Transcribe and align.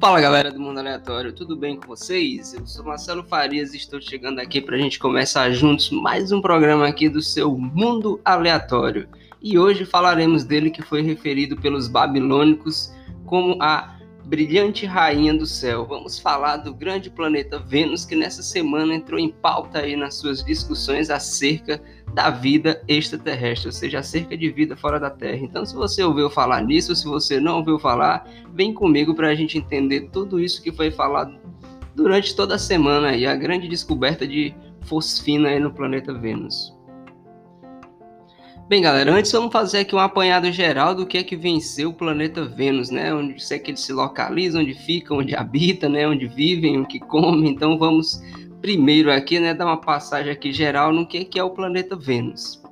Fala 0.00 0.20
galera 0.20 0.52
do 0.52 0.60
Mundo 0.60 0.78
Aleatório, 0.78 1.32
tudo 1.32 1.56
bem 1.56 1.76
com 1.76 1.88
vocês? 1.88 2.54
Eu 2.54 2.64
sou 2.64 2.84
Marcelo 2.84 3.24
Farias 3.24 3.74
e 3.74 3.78
estou 3.78 4.00
chegando 4.00 4.38
aqui 4.38 4.60
para 4.60 4.76
a 4.76 4.78
gente 4.78 4.96
começar 4.96 5.50
juntos 5.50 5.90
mais 5.90 6.30
um 6.30 6.40
programa 6.40 6.86
aqui 6.86 7.08
do 7.08 7.20
seu 7.20 7.58
Mundo 7.58 8.20
Aleatório. 8.24 9.08
E 9.42 9.58
hoje 9.58 9.84
falaremos 9.84 10.44
dele 10.44 10.70
que 10.70 10.82
foi 10.82 11.02
referido 11.02 11.56
pelos 11.56 11.88
babilônicos 11.88 12.94
como 13.26 13.60
a 13.60 13.98
brilhante 14.24 14.86
rainha 14.86 15.34
do 15.34 15.46
céu. 15.46 15.84
Vamos 15.84 16.16
falar 16.16 16.58
do 16.58 16.72
grande 16.72 17.10
planeta 17.10 17.58
Vênus 17.58 18.04
que 18.04 18.14
nessa 18.14 18.42
semana 18.42 18.94
entrou 18.94 19.18
em 19.18 19.30
pauta 19.30 19.80
aí 19.80 19.96
nas 19.96 20.14
suas 20.14 20.44
discussões 20.44 21.10
acerca 21.10 21.82
da 22.18 22.30
vida 22.30 22.82
extraterrestre, 22.88 23.68
ou 23.68 23.72
seja, 23.72 24.00
acerca 24.00 24.36
de 24.36 24.50
vida 24.50 24.76
fora 24.76 24.98
da 24.98 25.08
Terra. 25.08 25.38
Então, 25.40 25.64
se 25.64 25.72
você 25.72 26.02
ouviu 26.02 26.28
falar 26.28 26.60
nisso, 26.62 26.96
se 26.96 27.06
você 27.06 27.38
não 27.38 27.58
ouviu 27.58 27.78
falar, 27.78 28.28
vem 28.52 28.74
comigo 28.74 29.14
para 29.14 29.28
a 29.28 29.36
gente 29.36 29.56
entender 29.56 30.08
tudo 30.12 30.40
isso 30.40 30.60
que 30.60 30.72
foi 30.72 30.90
falado 30.90 31.38
durante 31.94 32.34
toda 32.34 32.56
a 32.56 32.58
semana 32.58 33.14
e 33.14 33.24
a 33.24 33.36
grande 33.36 33.68
descoberta 33.68 34.26
de 34.26 34.52
fosfina 34.80 35.56
no 35.60 35.72
planeta 35.72 36.12
Vênus. 36.12 36.76
Bem, 38.68 38.82
galera, 38.82 39.12
antes 39.12 39.30
vamos 39.30 39.52
fazer 39.52 39.78
aqui 39.78 39.94
um 39.94 40.00
apanhado 40.00 40.50
geral 40.50 40.96
do 40.96 41.06
que 41.06 41.18
é 41.18 41.22
que 41.22 41.36
venceu 41.36 41.90
o 41.90 41.94
planeta 41.94 42.44
Vênus, 42.44 42.90
né? 42.90 43.14
Onde 43.14 43.36
é 43.48 43.58
que 43.60 43.70
ele 43.70 43.78
se 43.78 43.92
localiza, 43.92 44.58
onde 44.58 44.74
fica, 44.74 45.14
onde 45.14 45.36
habita, 45.36 45.88
né? 45.88 46.08
Onde 46.08 46.26
vivem, 46.26 46.80
o 46.80 46.84
que 46.84 46.98
comem. 46.98 47.52
Então 47.52 47.78
vamos 47.78 48.20
primeiro 48.60 49.12
aqui, 49.12 49.38
né, 49.38 49.54
dar 49.54 49.66
uma 49.66 49.80
passagem 49.80 50.32
aqui 50.32 50.52
geral 50.52 50.92
no 50.92 51.06
que 51.06 51.24
que 51.24 51.38
é 51.38 51.44
o 51.44 51.50
planeta 51.50 51.96
Vênus. 51.96 52.62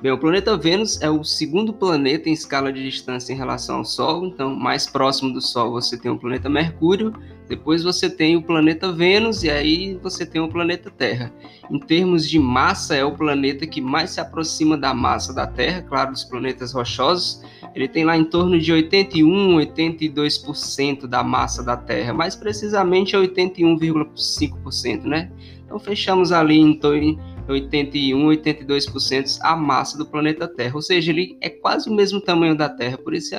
Bem, 0.00 0.12
o 0.12 0.18
planeta 0.18 0.56
Vênus 0.56 1.00
é 1.00 1.10
o 1.10 1.24
segundo 1.24 1.72
planeta 1.72 2.28
em 2.28 2.32
escala 2.32 2.72
de 2.72 2.84
distância 2.84 3.32
em 3.32 3.36
relação 3.36 3.78
ao 3.78 3.84
Sol. 3.84 4.26
Então, 4.26 4.54
mais 4.54 4.86
próximo 4.86 5.32
do 5.32 5.40
Sol 5.40 5.72
você 5.72 5.98
tem 5.98 6.10
o 6.10 6.18
planeta 6.18 6.48
Mercúrio, 6.48 7.12
depois 7.48 7.82
você 7.82 8.10
tem 8.10 8.36
o 8.36 8.42
planeta 8.42 8.92
Vênus 8.92 9.42
e 9.42 9.50
aí 9.50 9.98
você 10.02 10.26
tem 10.26 10.40
o 10.40 10.48
planeta 10.48 10.90
Terra. 10.90 11.32
Em 11.70 11.78
termos 11.78 12.28
de 12.28 12.38
massa, 12.38 12.94
é 12.94 13.04
o 13.04 13.16
planeta 13.16 13.66
que 13.66 13.80
mais 13.80 14.10
se 14.10 14.20
aproxima 14.20 14.76
da 14.76 14.92
massa 14.92 15.32
da 15.32 15.46
Terra, 15.46 15.82
claro, 15.82 16.12
dos 16.12 16.24
planetas 16.24 16.72
rochosos. 16.72 17.42
Ele 17.74 17.88
tem 17.88 18.04
lá 18.04 18.16
em 18.16 18.24
torno 18.24 18.58
de 18.58 18.70
81, 18.70 19.56
82% 19.56 21.06
da 21.06 21.22
massa 21.22 21.62
da 21.62 21.76
Terra, 21.76 22.12
mais 22.12 22.36
precisamente 22.36 23.16
é 23.16 23.18
81,5%, 23.18 25.04
né? 25.04 25.30
Então 25.64 25.78
fechamos 25.78 26.32
ali 26.32 26.58
em 26.58 26.74
torno 26.74 27.18
81, 27.48 28.28
82% 28.28 29.38
a 29.40 29.56
massa 29.56 29.96
do 29.96 30.04
planeta 30.04 30.46
Terra, 30.46 30.74
ou 30.74 30.82
seja, 30.82 31.10
ele 31.12 31.36
é 31.40 31.48
quase 31.48 31.88
o 31.88 31.94
mesmo 31.94 32.20
tamanho 32.20 32.54
da 32.54 32.68
Terra, 32.68 32.98
por 32.98 33.14
isso 33.14 33.34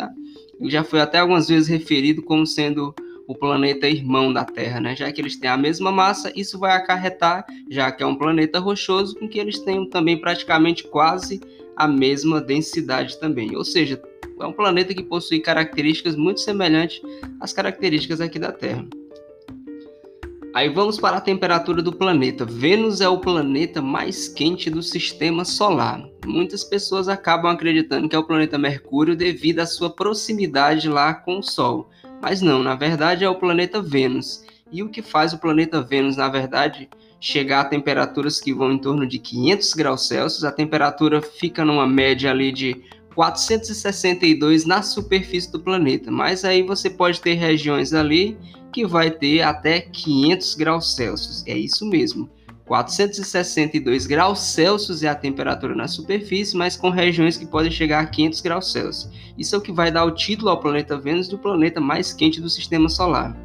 ele 0.60 0.70
já 0.70 0.84
foi 0.84 1.00
até 1.00 1.20
algumas 1.20 1.48
vezes 1.48 1.68
referido 1.68 2.22
como 2.24 2.46
sendo 2.46 2.94
o 3.30 3.36
planeta 3.36 3.88
irmão 3.88 4.34
da 4.34 4.44
Terra, 4.44 4.80
né? 4.80 4.96
Já 4.96 5.12
que 5.12 5.22
eles 5.22 5.36
têm 5.36 5.52
a 5.52 5.56
mesma 5.56 5.92
massa, 5.92 6.34
isso 6.36 6.58
vai 6.58 6.72
acarretar, 6.76 7.46
já 7.70 7.92
que 7.92 8.02
é 8.02 8.06
um 8.06 8.16
planeta 8.16 8.58
rochoso, 8.58 9.16
com 9.16 9.30
que 9.30 9.38
eles 9.38 9.60
tenham 9.60 9.88
também 9.88 10.20
praticamente 10.20 10.84
quase 10.86 11.40
a 11.76 11.88
mesma 11.88 12.42
densidade 12.42 13.20
também. 13.20 13.56
Ou 13.56 13.64
seja, 13.64 14.02
é 14.40 14.46
um 14.48 14.52
planeta 14.52 14.96
que 14.96 15.04
possui 15.04 15.42
características 15.42 16.16
muito 16.16 16.40
semelhantes 16.40 17.04
às 17.40 17.54
características 17.54 18.20
aqui 18.20 18.40
da 18.40 18.52
Terra. 18.52 18.84
Aí 20.52 20.68
vamos 20.68 21.00
para 21.00 21.18
a 21.18 21.22
temperatura 21.22 21.84
do 21.84 21.94
planeta. 21.94 22.46
Vênus 22.46 23.00
é 23.00 23.08
o 23.08 23.20
planeta 23.20 23.80
mais 23.80 24.28
quente 24.28 24.72
do 24.72 24.82
sistema 24.82 25.46
solar. 25.46 26.04
Muitas 26.26 26.64
pessoas 26.64 27.08
acabam 27.08 27.52
acreditando 27.52 28.10
que 28.10 28.16
é 28.16 28.20
o 28.20 28.26
planeta 28.26 28.58
Mercúrio 28.58 29.16
devido 29.16 29.60
à 29.60 29.68
sua 29.68 29.92
proximidade 29.92 30.90
lá 30.90 31.14
com 31.14 31.38
o 31.38 31.44
Sol. 31.44 31.92
Mas 32.22 32.42
não, 32.42 32.62
na 32.62 32.76
verdade 32.76 33.24
é 33.24 33.30
o 33.30 33.36
planeta 33.36 33.82
Vênus. 33.82 34.44
E 34.72 34.84
o 34.84 34.90
que 34.90 35.02
faz 35.02 35.34
o 35.34 35.40
planeta 35.40 35.82
Vênus, 35.82 36.18
na 36.18 36.30
verdade, 36.30 36.90
chegar 37.20 37.62
a 37.62 37.66
temperaturas 37.66 38.40
que 38.40 38.54
vão 38.54 38.72
em 38.72 38.78
torno 38.78 39.06
de 39.08 39.18
500 39.18 39.74
graus 39.74 40.08
Celsius? 40.08 40.44
A 40.44 40.52
temperatura 40.52 41.22
fica 41.22 41.66
numa 41.66 41.88
média 41.88 42.30
ali 42.30 42.52
de 42.52 42.84
462 43.16 44.66
na 44.66 44.82
superfície 44.82 45.52
do 45.52 45.60
planeta. 45.60 46.12
Mas 46.12 46.46
aí 46.46 46.62
você 46.62 46.90
pode 46.90 47.20
ter 47.20 47.34
regiões 47.34 47.94
ali 47.94 48.38
que 48.72 48.86
vai 48.86 49.10
ter 49.10 49.42
até 49.42 49.82
500 49.82 50.56
graus 50.56 50.96
Celsius. 50.96 51.44
É 51.48 51.58
isso 51.58 51.86
mesmo. 51.86 52.30
462 52.70 54.06
graus 54.06 54.40
Celsius 54.42 55.02
é 55.02 55.08
a 55.08 55.16
temperatura 55.16 55.74
na 55.74 55.88
superfície, 55.88 56.56
mas 56.56 56.78
com 56.78 56.92
regiões 56.92 57.36
que 57.36 57.48
podem 57.48 57.72
chegar 57.72 58.04
a 58.04 58.06
500 58.06 58.42
graus 58.42 58.72
Celsius. 58.72 59.12
Isso 59.36 59.56
é 59.56 59.58
o 59.58 59.62
que 59.62 59.72
vai 59.72 59.92
dar 59.92 60.06
o 60.06 60.12
título 60.12 60.52
ao 60.52 60.60
planeta 60.60 60.96
Vênus 60.96 61.28
do 61.28 61.40
planeta 61.40 61.82
mais 61.82 62.14
quente 62.14 62.40
do 62.40 62.48
sistema 62.48 62.88
solar. 62.88 63.36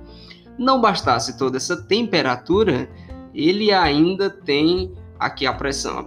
Não 0.59 0.79
bastasse 0.79 1.39
toda 1.39 1.57
essa 1.57 1.75
temperatura, 1.75 2.87
ele 3.35 3.73
ainda 3.73 4.29
tem 4.29 4.93
aqui 5.19 5.47
a 5.47 5.55
pressão 5.55 6.07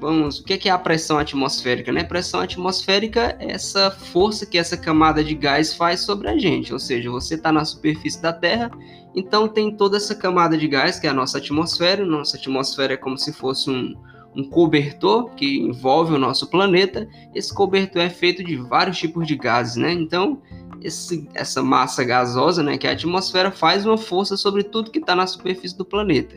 vamos, 0.00 0.40
o 0.40 0.52
é 0.52 0.56
que 0.56 0.68
é 0.68 0.72
a 0.72 0.78
pressão 0.78 1.18
atmosférica? 1.18 1.92
Né? 1.92 2.04
Pressão 2.04 2.40
atmosférica 2.40 3.36
é 3.38 3.52
essa 3.52 3.90
força 3.90 4.46
que 4.46 4.58
essa 4.58 4.76
camada 4.76 5.22
de 5.22 5.34
gás 5.34 5.74
faz 5.74 6.00
sobre 6.00 6.28
a 6.28 6.38
gente, 6.38 6.72
ou 6.72 6.78
seja, 6.78 7.10
você 7.10 7.34
está 7.34 7.52
na 7.52 7.64
superfície 7.64 8.20
da 8.20 8.32
Terra, 8.32 8.70
então 9.14 9.48
tem 9.48 9.74
toda 9.74 9.96
essa 9.96 10.14
camada 10.14 10.58
de 10.58 10.68
gás 10.68 10.98
que 10.98 11.06
é 11.06 11.10
a 11.10 11.14
nossa 11.14 11.38
atmosfera. 11.38 12.04
Nossa 12.04 12.36
atmosfera 12.36 12.92
é 12.92 12.96
como 12.98 13.16
se 13.16 13.32
fosse 13.32 13.70
um, 13.70 13.94
um 14.34 14.44
cobertor 14.50 15.30
que 15.30 15.58
envolve 15.58 16.12
o 16.12 16.18
nosso 16.18 16.50
planeta. 16.50 17.08
Esse 17.34 17.52
cobertor 17.52 18.02
é 18.02 18.10
feito 18.10 18.44
de 18.44 18.56
vários 18.56 18.98
tipos 18.98 19.26
de 19.26 19.34
gases, 19.34 19.76
né? 19.76 19.90
Então 19.90 20.42
esse, 20.82 21.26
essa 21.34 21.62
massa 21.62 22.04
gasosa, 22.04 22.62
né, 22.62 22.76
que 22.76 22.86
é 22.86 22.90
a 22.90 22.92
atmosfera, 22.92 23.50
faz 23.50 23.86
uma 23.86 23.96
força 23.96 24.36
sobre 24.36 24.62
tudo 24.62 24.90
que 24.90 24.98
está 24.98 25.16
na 25.16 25.26
superfície 25.26 25.76
do 25.76 25.84
planeta. 25.84 26.36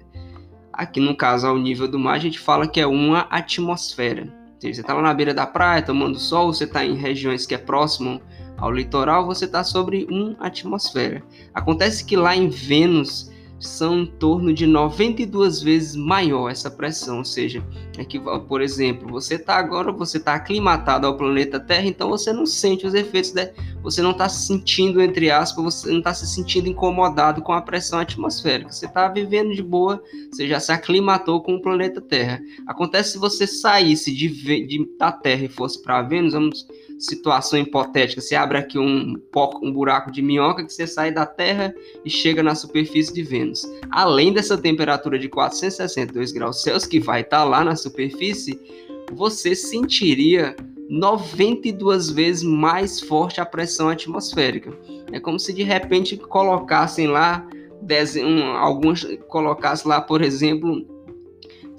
Aqui, 0.80 1.02
no 1.02 1.14
caso, 1.14 1.46
ao 1.46 1.58
nível 1.58 1.90
do 1.90 2.00
mar, 2.00 2.14
a 2.14 2.20
gente 2.20 2.40
fala 2.40 2.66
que 2.66 2.80
é 2.80 2.88
uma 2.88 3.28
atmosfera. 3.30 4.34
Seja, 4.58 4.76
você 4.76 4.80
está 4.80 4.94
lá 4.94 5.02
na 5.02 5.14
beira 5.14 5.34
da 5.34 5.46
praia, 5.46 5.82
tomando 5.82 6.18
sol, 6.18 6.54
você 6.54 6.64
está 6.64 6.86
em 6.86 6.96
regiões 6.96 7.46
que 7.46 7.54
é 7.54 7.58
próximo 7.58 8.22
ao 8.58 8.72
litoral, 8.72 9.26
você 9.26 9.44
está 9.44 9.62
sobre 9.62 10.08
uma 10.10 10.38
atmosfera. 10.40 11.22
Acontece 11.54 12.06
que 12.06 12.16
lá 12.16 12.34
em 12.34 12.48
Vênus, 12.48 13.30
são 13.60 14.00
em 14.00 14.06
torno 14.06 14.54
de 14.54 14.66
92 14.66 15.62
vezes 15.62 15.96
maior 15.96 16.50
essa 16.50 16.72
pressão, 16.72 17.20
ou 17.20 17.26
seja, 17.26 17.64
é 17.98 18.06
que, 18.06 18.20
por 18.20 18.62
exemplo, 18.62 19.10
você 19.10 19.36
está 19.36 19.56
agora, 19.56 19.92
você 19.92 20.18
está 20.18 20.36
aclimatado 20.36 21.06
ao 21.06 21.18
planeta 21.18 21.60
Terra, 21.60 21.86
então 21.86 22.10
você 22.10 22.32
não 22.32 22.46
sente 22.46 22.88
os 22.88 22.94
efeitos, 22.94 23.32
de, 23.32 23.52
você 23.82 24.02
não 24.02 24.12
está 24.12 24.30
se 24.30 24.48
sentindo, 24.48 25.02
entre 25.02 25.30
aspas, 25.30 25.64
você 25.64 25.90
não 25.90 26.00
está 26.00 26.14
se 26.14 26.26
sentindo 26.28 26.70
incomodado 26.70 27.42
com 27.42 27.52
a 27.52 27.62
pressão 27.62 28.00
atmosférica, 28.00 28.72
você 28.72 28.86
está 28.86 29.08
vivendo 29.08 29.54
de 29.54 29.62
boa, 29.62 30.02
você 30.32 30.48
já 30.48 30.60
se 30.60 30.72
aclimatou 30.72 31.42
com 31.42 31.56
o 31.56 31.62
planeta 31.62 32.00
Terra. 32.00 32.42
Acontece 32.66 33.14
se 33.14 33.18
você 33.18 33.46
saísse 33.46 34.14
de, 34.14 34.30
de 34.30 34.90
da 34.98 35.12
Terra 35.12 35.46
e 35.46 35.50
fosse 35.50 35.82
para 35.82 36.02
Vênus, 36.02 36.34
vamos 36.34 36.66
situação 37.00 37.58
hipotética, 37.58 38.22
você 38.22 38.36
abre 38.36 38.58
aqui 38.58 38.78
um, 38.78 39.16
um 39.64 39.72
buraco 39.72 40.12
de 40.12 40.22
minhoca 40.22 40.66
que 40.66 40.74
você 40.74 40.86
sai 40.86 41.12
da 41.12 41.26
Terra 41.26 41.74
e 42.04 42.10
chega 42.10 42.44
na 42.44 42.54
superfície 42.54 43.14
de 43.14 43.24
Vênus. 43.24 43.66
Além 43.90 44.34
dessa 44.34 44.58
temperatura 44.58 45.18
de 45.18 45.30
462 45.30 46.34
graus 46.34 46.62
Celsius 46.62 46.86
que 46.86 47.00
vai 47.00 47.22
estar 47.22 47.40
tá 47.40 47.44
lá 47.46 47.64
na 47.64 47.76
superfície, 47.76 48.60
você 49.14 49.56
sentiria 49.56 50.56
92 50.90 52.10
vezes 52.10 52.44
mais 52.44 53.00
forte 53.00 53.40
a 53.40 53.46
pressão 53.46 53.90
atmosférica. 53.90 54.78
É 55.12 55.20
como 55.20 55.40
se 55.40 55.54
de 55.54 55.64
repente 55.64 56.18
colocassem 56.18 57.08
lá, 57.08 57.48
alguns 58.58 59.08
colocassem 59.28 59.88
lá, 59.88 60.02
por 60.02 60.22
exemplo, 60.22 60.86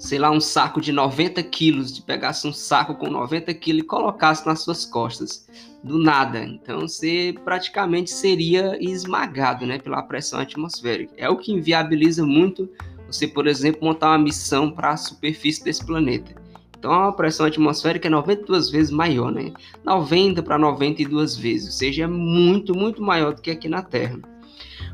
sei 0.01 0.17
lá, 0.17 0.31
um 0.31 0.41
saco 0.41 0.81
de 0.81 0.91
90 0.91 1.43
quilos, 1.43 1.93
de 1.93 2.01
pegasse 2.01 2.47
um 2.47 2.51
saco 2.51 2.95
com 2.95 3.07
90 3.07 3.53
quilos 3.53 3.83
e 3.83 3.85
colocasse 3.85 4.43
nas 4.47 4.61
suas 4.61 4.83
costas, 4.83 5.47
do 5.83 5.99
nada. 5.99 6.43
Então 6.43 6.81
você 6.81 7.35
praticamente 7.45 8.09
seria 8.09 8.75
esmagado 8.83 9.63
né, 9.63 9.77
pela 9.77 10.01
pressão 10.01 10.39
atmosférica. 10.39 11.13
É 11.17 11.29
o 11.29 11.37
que 11.37 11.51
inviabiliza 11.51 12.25
muito 12.25 12.67
você, 13.05 13.27
por 13.27 13.45
exemplo, 13.45 13.85
montar 13.85 14.09
uma 14.09 14.17
missão 14.17 14.71
para 14.71 14.89
a 14.89 14.97
superfície 14.97 15.63
desse 15.63 15.85
planeta. 15.85 16.33
Então 16.79 16.91
a 16.91 17.13
pressão 17.13 17.45
atmosférica 17.45 18.07
é 18.07 18.09
92 18.11 18.71
vezes 18.71 18.89
maior, 18.89 19.31
né? 19.31 19.53
90 19.83 20.41
para 20.41 20.57
92 20.57 21.37
vezes, 21.37 21.67
ou 21.67 21.73
seja, 21.73 22.05
é 22.05 22.07
muito, 22.07 22.73
muito 22.73 23.03
maior 23.03 23.35
do 23.35 23.41
que 23.41 23.51
aqui 23.51 23.69
na 23.69 23.83
Terra. 23.83 24.19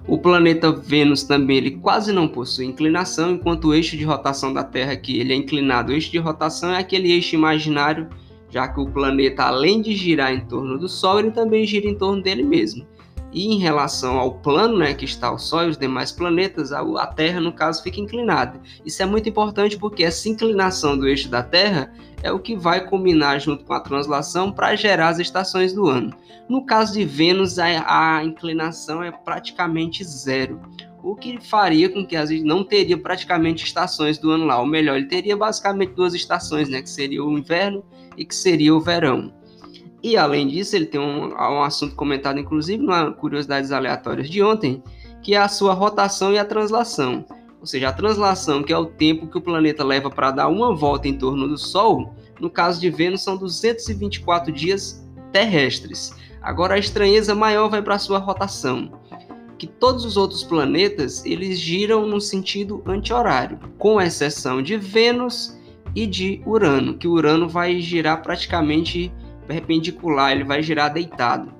O 0.07 0.17
planeta 0.17 0.71
Vênus 0.71 1.23
também 1.23 1.57
ele 1.57 1.71
quase 1.71 2.13
não 2.13 2.29
possui 2.29 2.65
inclinação, 2.65 3.31
enquanto 3.31 3.65
o 3.65 3.73
eixo 3.73 3.97
de 3.97 4.05
rotação 4.05 4.53
da 4.53 4.63
Terra 4.63 4.93
aqui 4.93 5.19
ele 5.19 5.33
é 5.33 5.35
inclinado. 5.35 5.91
O 5.91 5.93
eixo 5.93 6.09
de 6.09 6.17
rotação 6.17 6.71
é 6.71 6.77
aquele 6.77 7.11
eixo 7.11 7.35
imaginário, 7.35 8.07
já 8.49 8.69
que 8.69 8.79
o 8.79 8.89
planeta 8.89 9.43
além 9.43 9.81
de 9.81 9.93
girar 9.93 10.33
em 10.33 10.39
torno 10.39 10.79
do 10.79 10.87
Sol, 10.87 11.19
ele 11.19 11.31
também 11.31 11.65
gira 11.65 11.89
em 11.89 11.97
torno 11.97 12.23
dele 12.23 12.41
mesmo. 12.41 12.87
E 13.37 13.53
em 13.53 13.59
relação 13.59 14.17
ao 14.17 14.39
plano, 14.39 14.79
né, 14.79 14.95
que 14.95 15.05
está 15.05 15.31
o 15.31 15.37
Sol 15.37 15.65
e 15.65 15.69
os 15.69 15.77
demais 15.77 16.11
planetas, 16.11 16.71
a, 16.71 17.05
Terra, 17.05 17.39
no 17.39 17.53
caso, 17.53 17.83
fica 17.83 18.01
inclinada. 18.01 18.59
Isso 18.83 19.03
é 19.03 19.05
muito 19.05 19.29
importante 19.29 19.77
porque 19.77 20.03
essa 20.03 20.27
inclinação 20.27 20.97
do 20.97 21.07
eixo 21.07 21.29
da 21.29 21.43
Terra 21.43 21.93
é 22.23 22.31
o 22.31 22.39
que 22.39 22.55
vai 22.55 22.83
combinar 22.87 23.37
junto 23.37 23.63
com 23.63 23.73
a 23.73 23.79
translação 23.79 24.51
para 24.51 24.75
gerar 24.75 25.09
as 25.09 25.19
estações 25.19 25.71
do 25.71 25.85
ano. 25.85 26.17
No 26.49 26.65
caso 26.65 26.93
de 26.93 27.05
Vênus, 27.05 27.59
a, 27.59 28.15
a 28.17 28.25
inclinação 28.25 29.03
é 29.03 29.11
praticamente 29.11 30.03
zero 30.03 30.59
o 31.03 31.15
que 31.15 31.39
faria 31.39 31.89
com 31.89 32.03
que 32.03 32.15
a 32.15 32.25
gente 32.25 32.43
não 32.43 32.63
teria 32.63 32.97
praticamente 32.97 33.63
estações 33.63 34.17
do 34.17 34.31
ano 34.31 34.45
lá. 34.45 34.59
Ou 34.59 34.65
melhor, 34.65 34.97
ele 34.97 35.05
teria 35.05 35.37
basicamente 35.37 35.93
duas 35.93 36.15
estações, 36.15 36.69
né? 36.69 36.81
Que 36.81 36.89
seria 36.89 37.23
o 37.23 37.37
inverno 37.37 37.85
e 38.17 38.25
que 38.25 38.33
seria 38.33 38.73
o 38.73 38.81
verão. 38.81 39.31
E 40.01 40.15
além 40.15 40.47
disso, 40.47 40.75
ele 40.75 40.85
tem 40.85 41.01
um, 41.01 41.33
um 41.33 41.63
assunto 41.63 41.95
comentado, 41.95 42.39
inclusive, 42.39 42.83
na 42.83 43.11
Curiosidades 43.11 43.71
Aleatórias 43.71 44.29
de 44.29 44.41
ontem, 44.43 44.81
que 45.21 45.33
é 45.33 45.37
a 45.37 45.47
sua 45.47 45.73
rotação 45.73 46.31
e 46.31 46.37
a 46.37 46.45
translação. 46.45 47.25
Ou 47.59 47.65
seja, 47.65 47.89
a 47.89 47.93
translação, 47.93 48.61
que 48.61 48.71
é 48.71 48.77
o 48.77 48.85
tempo 48.85 49.27
que 49.27 49.37
o 49.37 49.41
planeta 49.41 49.83
leva 49.83 50.09
para 50.09 50.31
dar 50.31 50.47
uma 50.47 50.75
volta 50.75 51.07
em 51.07 51.17
torno 51.17 51.47
do 51.47 51.57
Sol, 51.57 52.13
no 52.39 52.49
caso 52.49 52.79
de 52.79 52.89
Vênus, 52.89 53.23
são 53.23 53.35
224 53.35 54.51
dias 54.51 55.03
terrestres. 55.31 56.15
Agora, 56.41 56.75
a 56.75 56.79
estranheza 56.79 57.33
maior 57.33 57.67
vai 57.67 57.81
para 57.81 57.95
a 57.95 57.99
sua 57.99 58.19
rotação 58.19 58.91
que 59.57 59.67
todos 59.67 60.05
os 60.05 60.17
outros 60.17 60.43
planetas 60.43 61.25
eles 61.25 61.59
giram 61.59 62.05
no 62.05 62.21
sentido 62.21 62.83
anti-horário, 62.85 63.59
com 63.77 63.99
exceção 63.99 64.61
de 64.61 64.77
Vênus 64.77 65.57
e 65.95 66.05
de 66.05 66.41
Urano, 66.45 66.95
que 66.95 67.07
Urano 67.07 67.49
vai 67.49 67.79
girar 67.79 68.21
praticamente 68.21 69.11
perpendicular, 69.47 70.31
ele 70.31 70.43
vai 70.43 70.61
girar 70.61 70.93
deitado. 70.93 71.53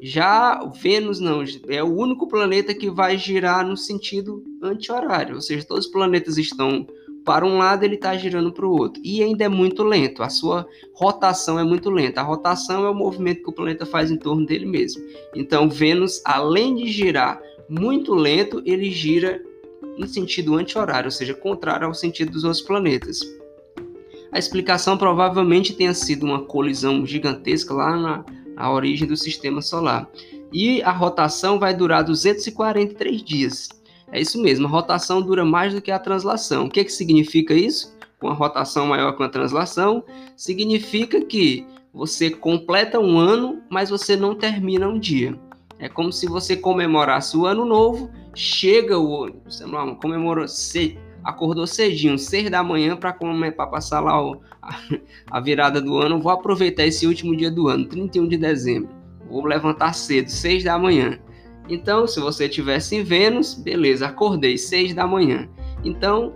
Já 0.00 0.60
Vênus 0.80 1.18
não, 1.18 1.42
é 1.68 1.82
o 1.82 1.94
único 1.94 2.28
planeta 2.28 2.72
que 2.74 2.90
vai 2.90 3.18
girar 3.18 3.66
no 3.66 3.76
sentido 3.76 4.44
anti-horário, 4.62 5.34
ou 5.34 5.40
seja, 5.40 5.66
todos 5.66 5.86
os 5.86 5.90
planetas 5.90 6.36
estão 6.36 6.86
para 7.24 7.44
um 7.44 7.58
lado, 7.58 7.84
ele 7.84 7.96
está 7.96 8.16
girando 8.16 8.50
para 8.50 8.66
o 8.66 8.70
outro. 8.70 9.02
E 9.04 9.22
ainda 9.22 9.44
é 9.44 9.48
muito 9.48 9.82
lento, 9.82 10.22
a 10.22 10.30
sua 10.30 10.66
rotação 10.94 11.58
é 11.58 11.64
muito 11.64 11.90
lenta. 11.90 12.22
A 12.22 12.24
rotação 12.24 12.86
é 12.86 12.90
o 12.90 12.94
movimento 12.94 13.42
que 13.42 13.50
o 13.50 13.52
planeta 13.52 13.84
faz 13.84 14.10
em 14.10 14.16
torno 14.16 14.46
dele 14.46 14.64
mesmo. 14.64 15.02
Então, 15.34 15.68
Vênus, 15.68 16.22
além 16.24 16.74
de 16.74 16.90
girar 16.90 17.38
muito 17.68 18.14
lento, 18.14 18.62
ele 18.64 18.90
gira 18.90 19.42
no 19.98 20.06
sentido 20.06 20.54
anti-horário, 20.54 21.08
ou 21.08 21.10
seja, 21.10 21.34
contrário 21.34 21.86
ao 21.86 21.92
sentido 21.92 22.32
dos 22.32 22.44
outros 22.44 22.62
planetas. 22.62 23.20
A 24.30 24.38
explicação 24.38 24.96
provavelmente 24.96 25.72
tenha 25.72 25.94
sido 25.94 26.24
uma 26.24 26.42
colisão 26.44 27.04
gigantesca 27.06 27.72
lá 27.72 27.96
na, 27.96 28.24
na 28.54 28.70
origem 28.70 29.06
do 29.06 29.16
sistema 29.16 29.62
solar. 29.62 30.08
E 30.52 30.82
a 30.82 30.90
rotação 30.90 31.58
vai 31.58 31.74
durar 31.74 32.04
243 32.04 33.22
dias. 33.22 33.68
É 34.10 34.20
isso 34.20 34.40
mesmo, 34.40 34.66
a 34.66 34.70
rotação 34.70 35.20
dura 35.20 35.44
mais 35.44 35.74
do 35.74 35.82
que 35.82 35.90
a 35.90 35.98
translação. 35.98 36.66
O 36.66 36.70
que, 36.70 36.84
que 36.84 36.92
significa 36.92 37.52
isso? 37.52 37.96
Com 38.18 38.28
a 38.28 38.34
rotação 38.34 38.86
maior 38.86 39.16
que 39.16 39.22
a 39.22 39.28
translação, 39.28 40.02
significa 40.36 41.20
que 41.20 41.66
você 41.92 42.30
completa 42.30 42.98
um 42.98 43.18
ano, 43.18 43.62
mas 43.68 43.90
você 43.90 44.16
não 44.16 44.34
termina 44.34 44.88
um 44.88 44.98
dia. 44.98 45.38
É 45.78 45.88
como 45.88 46.12
se 46.12 46.26
você 46.26 46.56
comemorasse 46.56 47.36
o 47.36 47.46
ano 47.46 47.64
novo, 47.64 48.10
chega 48.34 48.98
o. 48.98 49.30
Você 49.44 49.64
não 49.64 49.94
comemorou, 49.94 50.48
se, 50.48 50.98
acordou 51.22 51.66
cedinho, 51.66 52.18
6 52.18 52.50
da 52.50 52.62
manhã, 52.62 52.96
para 52.96 53.12
passar 53.66 54.00
lá 54.00 54.22
o, 54.22 54.40
a, 55.30 55.40
virada 55.40 55.80
do 55.80 55.96
ano. 55.96 56.20
Vou 56.20 56.32
aproveitar 56.32 56.86
esse 56.86 57.06
último 57.06 57.36
dia 57.36 57.50
do 57.50 57.68
ano, 57.68 57.86
31 57.86 58.28
de 58.28 58.36
dezembro. 58.36 58.90
Vou 59.28 59.44
levantar 59.44 59.92
cedo, 59.92 60.28
6 60.28 60.64
da 60.64 60.78
manhã. 60.78 61.18
Então, 61.68 62.06
se 62.06 62.18
você 62.18 62.48
tivesse 62.48 62.96
em 62.96 63.02
Vênus, 63.02 63.54
beleza, 63.54 64.06
acordei 64.06 64.56
6 64.56 64.94
da 64.94 65.06
manhã. 65.06 65.48
Então, 65.84 66.34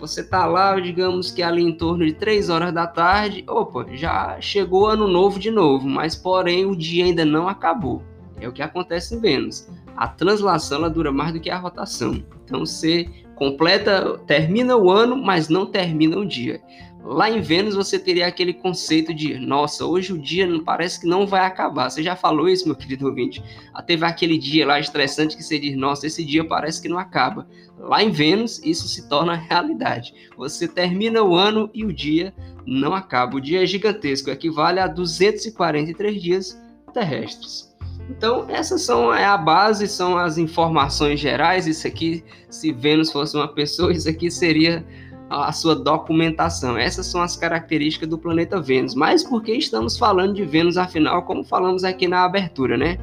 você 0.00 0.24
tá 0.24 0.46
lá, 0.46 0.80
digamos 0.80 1.30
que 1.30 1.42
ali 1.42 1.62
em 1.62 1.76
torno 1.76 2.04
de 2.04 2.14
3 2.14 2.48
horas 2.48 2.72
da 2.72 2.86
tarde, 2.86 3.44
opa, 3.46 3.86
já 3.92 4.40
chegou 4.40 4.86
ano 4.86 5.06
novo 5.06 5.38
de 5.38 5.50
novo, 5.50 5.88
mas 5.88 6.16
porém 6.16 6.64
o 6.64 6.74
dia 6.74 7.04
ainda 7.04 7.24
não 7.24 7.48
acabou. 7.48 8.02
É 8.40 8.48
o 8.48 8.52
que 8.52 8.62
acontece 8.62 9.14
em 9.14 9.20
Vênus. 9.20 9.68
A 9.96 10.08
translação 10.08 10.78
ela 10.78 10.90
dura 10.90 11.12
mais 11.12 11.32
do 11.32 11.40
que 11.40 11.50
a 11.50 11.58
rotação. 11.58 12.20
Então 12.44 12.66
você 12.66 13.08
completa, 13.42 14.20
termina 14.24 14.76
o 14.76 14.88
ano, 14.88 15.16
mas 15.16 15.48
não 15.48 15.66
termina 15.66 16.16
o 16.16 16.24
dia. 16.24 16.62
Lá 17.02 17.28
em 17.28 17.40
Vênus 17.40 17.74
você 17.74 17.98
teria 17.98 18.28
aquele 18.28 18.54
conceito 18.54 19.12
de, 19.12 19.36
nossa, 19.36 19.84
hoje 19.84 20.12
o 20.12 20.18
dia 20.18 20.46
parece 20.64 21.00
que 21.00 21.08
não 21.08 21.26
vai 21.26 21.44
acabar. 21.44 21.90
Você 21.90 22.04
já 22.04 22.14
falou 22.14 22.48
isso, 22.48 22.66
meu 22.66 22.76
querido 22.76 23.08
ouvinte? 23.08 23.42
Ah, 23.74 23.82
teve 23.82 24.06
aquele 24.06 24.38
dia 24.38 24.64
lá 24.64 24.78
estressante 24.78 25.36
que 25.36 25.42
você 25.42 25.58
diz, 25.58 25.76
nossa, 25.76 26.06
esse 26.06 26.24
dia 26.24 26.44
parece 26.44 26.80
que 26.80 26.88
não 26.88 26.98
acaba. 26.98 27.48
Lá 27.80 28.00
em 28.00 28.12
Vênus 28.12 28.60
isso 28.64 28.86
se 28.86 29.08
torna 29.08 29.34
realidade. 29.34 30.14
Você 30.36 30.68
termina 30.68 31.20
o 31.20 31.34
ano 31.34 31.68
e 31.74 31.84
o 31.84 31.92
dia 31.92 32.32
não 32.64 32.94
acaba. 32.94 33.38
O 33.38 33.40
dia 33.40 33.64
é 33.64 33.66
gigantesco, 33.66 34.30
equivale 34.30 34.78
a 34.78 34.86
243 34.86 36.22
dias 36.22 36.62
terrestres. 36.94 37.71
Então, 38.10 38.46
essas 38.48 38.82
são 38.82 39.14
é 39.14 39.24
a 39.24 39.36
base, 39.36 39.88
são 39.88 40.16
as 40.18 40.38
informações 40.38 41.20
gerais. 41.20 41.66
Isso 41.66 41.86
aqui, 41.86 42.24
se 42.50 42.72
Vênus 42.72 43.10
fosse 43.10 43.36
uma 43.36 43.48
pessoa, 43.48 43.92
isso 43.92 44.08
aqui 44.08 44.30
seria 44.30 44.84
a 45.30 45.52
sua 45.52 45.74
documentação. 45.74 46.76
Essas 46.76 47.06
são 47.06 47.22
as 47.22 47.36
características 47.36 48.08
do 48.08 48.18
planeta 48.18 48.60
Vênus. 48.60 48.94
Mas 48.94 49.24
por 49.24 49.42
que 49.42 49.52
estamos 49.52 49.96
falando 49.96 50.34
de 50.34 50.44
Vênus, 50.44 50.76
afinal, 50.76 51.22
como 51.22 51.44
falamos 51.44 51.84
aqui 51.84 52.06
na 52.06 52.24
abertura, 52.24 52.76
né? 52.76 52.98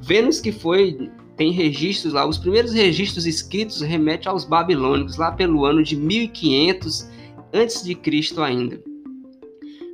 Vênus 0.00 0.40
que 0.40 0.52
foi 0.52 1.10
tem 1.36 1.50
registros 1.50 2.12
lá, 2.12 2.26
os 2.26 2.36
primeiros 2.36 2.72
registros 2.72 3.26
escritos 3.26 3.80
remetem 3.80 4.30
aos 4.30 4.44
babilônicos 4.44 5.16
lá 5.16 5.32
pelo 5.32 5.64
ano 5.64 5.82
de 5.82 5.96
1500 5.96 7.10
antes 7.52 7.82
de 7.82 7.94
Cristo 7.94 8.42
ainda. 8.42 8.80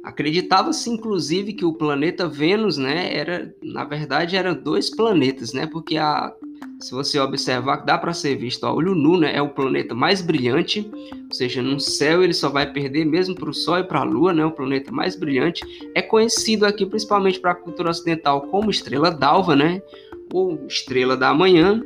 Acreditava-se 0.05 0.89
inclusive 0.89 1.53
que 1.53 1.65
o 1.65 1.73
planeta 1.73 2.29
Vênus, 2.29 2.79
né, 2.79 3.15
era, 3.15 3.55
na 3.63 3.85
verdade, 3.85 4.37
eram 4.37 4.55
dois 4.55 4.91
planetas, 4.95 5.53
né? 5.53 5.67
Porque 5.67 5.97
a 5.97 6.33
se 6.81 6.93
você 6.93 7.19
observar, 7.19 7.85
dá 7.85 7.99
para 7.99 8.13
ser 8.13 8.37
visto 8.37 8.65
a 8.65 8.73
olho 8.73 8.95
nu, 8.95 9.19
né? 9.19 9.35
É 9.35 9.43
o 9.43 9.49
planeta 9.49 9.95
mais 9.95 10.23
brilhante, 10.23 10.89
ou 11.29 11.35
seja, 11.35 11.61
no 11.61 11.81
céu 11.81 12.23
ele 12.23 12.33
só 12.33 12.49
vai 12.49 12.73
perder 12.73 13.05
mesmo 13.05 13.35
para 13.35 13.51
o 13.51 13.55
Sol 13.55 13.79
e 13.79 13.85
para 13.85 14.01
a 14.01 14.05
Lua, 14.05 14.33
né? 14.33 14.45
O 14.45 14.53
planeta 14.53 14.93
mais 14.93 15.17
brilhante 15.17 15.65
é 15.95 16.01
conhecido 16.01 16.65
aqui 16.65 16.87
principalmente 16.87 17.41
para 17.41 17.51
a 17.51 17.57
cultura 17.57 17.91
ocidental 17.91 18.43
como 18.43 18.71
estrela 18.71 19.11
d'alva, 19.11 19.57
né? 19.57 19.83
Ou 20.33 20.67
estrela 20.67 21.17
da 21.17 21.35
manhã. 21.35 21.83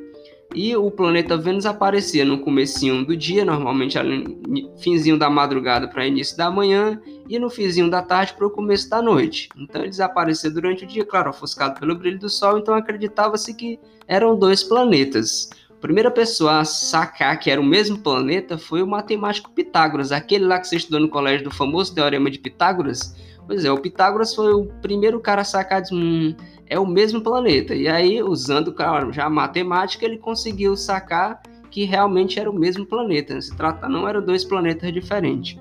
E 0.54 0.76
o 0.76 0.90
planeta 0.90 1.36
Vênus 1.36 1.64
aparecia 1.64 2.24
no 2.24 2.38
comecinho 2.38 3.04
do 3.04 3.16
dia, 3.16 3.44
normalmente 3.44 3.98
no 3.98 4.76
finzinho 4.78 5.18
da 5.18 5.30
madrugada 5.30 5.88
para 5.88 6.06
início 6.06 6.36
da 6.36 6.50
manhã, 6.50 7.00
e 7.28 7.38
no 7.38 7.48
finzinho 7.48 7.90
da 7.90 8.02
tarde 8.02 8.34
para 8.34 8.46
o 8.46 8.50
começo 8.50 8.88
da 8.90 9.00
noite. 9.00 9.48
Então 9.56 9.80
ele 9.80 9.90
desaparecia 9.90 10.50
durante 10.50 10.84
o 10.84 10.86
dia, 10.86 11.04
claro, 11.04 11.30
ofuscado 11.30 11.80
pelo 11.80 11.96
brilho 11.96 12.18
do 12.18 12.28
Sol, 12.28 12.58
então 12.58 12.74
acreditava-se 12.74 13.54
que 13.54 13.78
eram 14.06 14.38
dois 14.38 14.62
planetas. 14.62 15.48
A 15.70 15.80
primeira 15.80 16.10
pessoa 16.10 16.60
a 16.60 16.64
sacar 16.64 17.38
que 17.38 17.50
era 17.50 17.60
o 17.60 17.64
mesmo 17.64 17.98
planeta 17.98 18.58
foi 18.58 18.82
o 18.82 18.86
matemático 18.86 19.50
Pitágoras, 19.50 20.12
aquele 20.12 20.44
lá 20.44 20.60
que 20.60 20.68
você 20.68 20.76
estudou 20.76 21.00
no 21.00 21.08
colégio 21.08 21.44
do 21.44 21.50
famoso 21.50 21.94
Teorema 21.94 22.30
de 22.30 22.38
Pitágoras. 22.38 23.16
Pois 23.46 23.64
é, 23.64 23.72
o 23.72 23.78
Pitágoras 23.78 24.34
foi 24.34 24.52
o 24.52 24.66
primeiro 24.80 25.18
cara 25.18 25.40
a 25.40 25.44
sacar 25.44 25.82
de 25.82 25.94
hum, 25.94 26.34
é 26.72 26.78
o 26.78 26.86
mesmo 26.86 27.20
planeta. 27.20 27.74
E 27.74 27.86
aí, 27.86 28.22
usando 28.22 28.74
já 29.10 29.26
a 29.26 29.30
matemática, 29.30 30.06
ele 30.06 30.16
conseguiu 30.16 30.74
sacar 30.74 31.42
que 31.70 31.84
realmente 31.84 32.40
era 32.40 32.50
o 32.50 32.54
mesmo 32.54 32.86
planeta. 32.86 33.38
Se 33.42 33.54
trata 33.54 33.88
não 33.90 34.08
eram 34.08 34.24
dois 34.24 34.42
planetas 34.42 34.90
diferentes. 34.90 35.60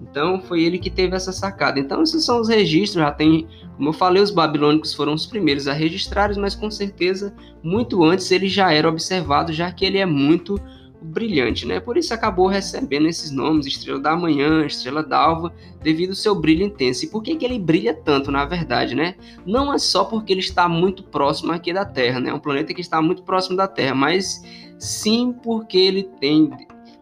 Então 0.00 0.40
foi 0.40 0.62
ele 0.62 0.78
que 0.78 0.88
teve 0.88 1.16
essa 1.16 1.32
sacada. 1.32 1.80
Então 1.80 2.00
esses 2.00 2.24
são 2.24 2.40
os 2.40 2.48
registros, 2.48 3.02
já 3.02 3.10
tem, 3.10 3.48
como 3.76 3.88
eu 3.88 3.92
falei, 3.92 4.22
os 4.22 4.30
babilônicos 4.30 4.94
foram 4.94 5.14
os 5.14 5.26
primeiros 5.26 5.66
a 5.66 5.72
registrar, 5.72 6.32
mas 6.36 6.54
com 6.54 6.70
certeza 6.70 7.34
muito 7.60 8.04
antes 8.04 8.30
ele 8.30 8.48
já 8.48 8.72
era 8.72 8.88
observado, 8.88 9.52
já 9.52 9.72
que 9.72 9.84
ele 9.84 9.98
é 9.98 10.06
muito 10.06 10.60
brilhante, 11.06 11.66
né? 11.66 11.80
Por 11.80 11.96
isso 11.96 12.12
acabou 12.12 12.46
recebendo 12.46 13.06
esses 13.06 13.30
nomes, 13.30 13.66
Estrela 13.66 14.00
da 14.00 14.16
Manhã, 14.16 14.66
Estrela 14.66 15.02
d'Alva, 15.02 15.52
devido 15.82 16.10
ao 16.10 16.16
seu 16.16 16.34
brilho 16.34 16.64
intenso. 16.64 17.04
E 17.04 17.08
por 17.08 17.22
que, 17.22 17.36
que 17.36 17.44
ele 17.44 17.58
brilha 17.58 17.94
tanto, 17.94 18.30
na 18.30 18.44
verdade, 18.44 18.94
né? 18.94 19.14
Não 19.44 19.72
é 19.72 19.78
só 19.78 20.04
porque 20.04 20.32
ele 20.32 20.40
está 20.40 20.68
muito 20.68 21.02
próximo 21.04 21.52
aqui 21.52 21.72
da 21.72 21.84
Terra, 21.84 22.20
né? 22.20 22.30
É 22.30 22.34
um 22.34 22.38
planeta 22.38 22.74
que 22.74 22.80
está 22.80 23.00
muito 23.00 23.22
próximo 23.22 23.56
da 23.56 23.68
Terra, 23.68 23.94
mas 23.94 24.42
sim 24.78 25.32
porque 25.42 25.78
ele 25.78 26.04
tem 26.20 26.50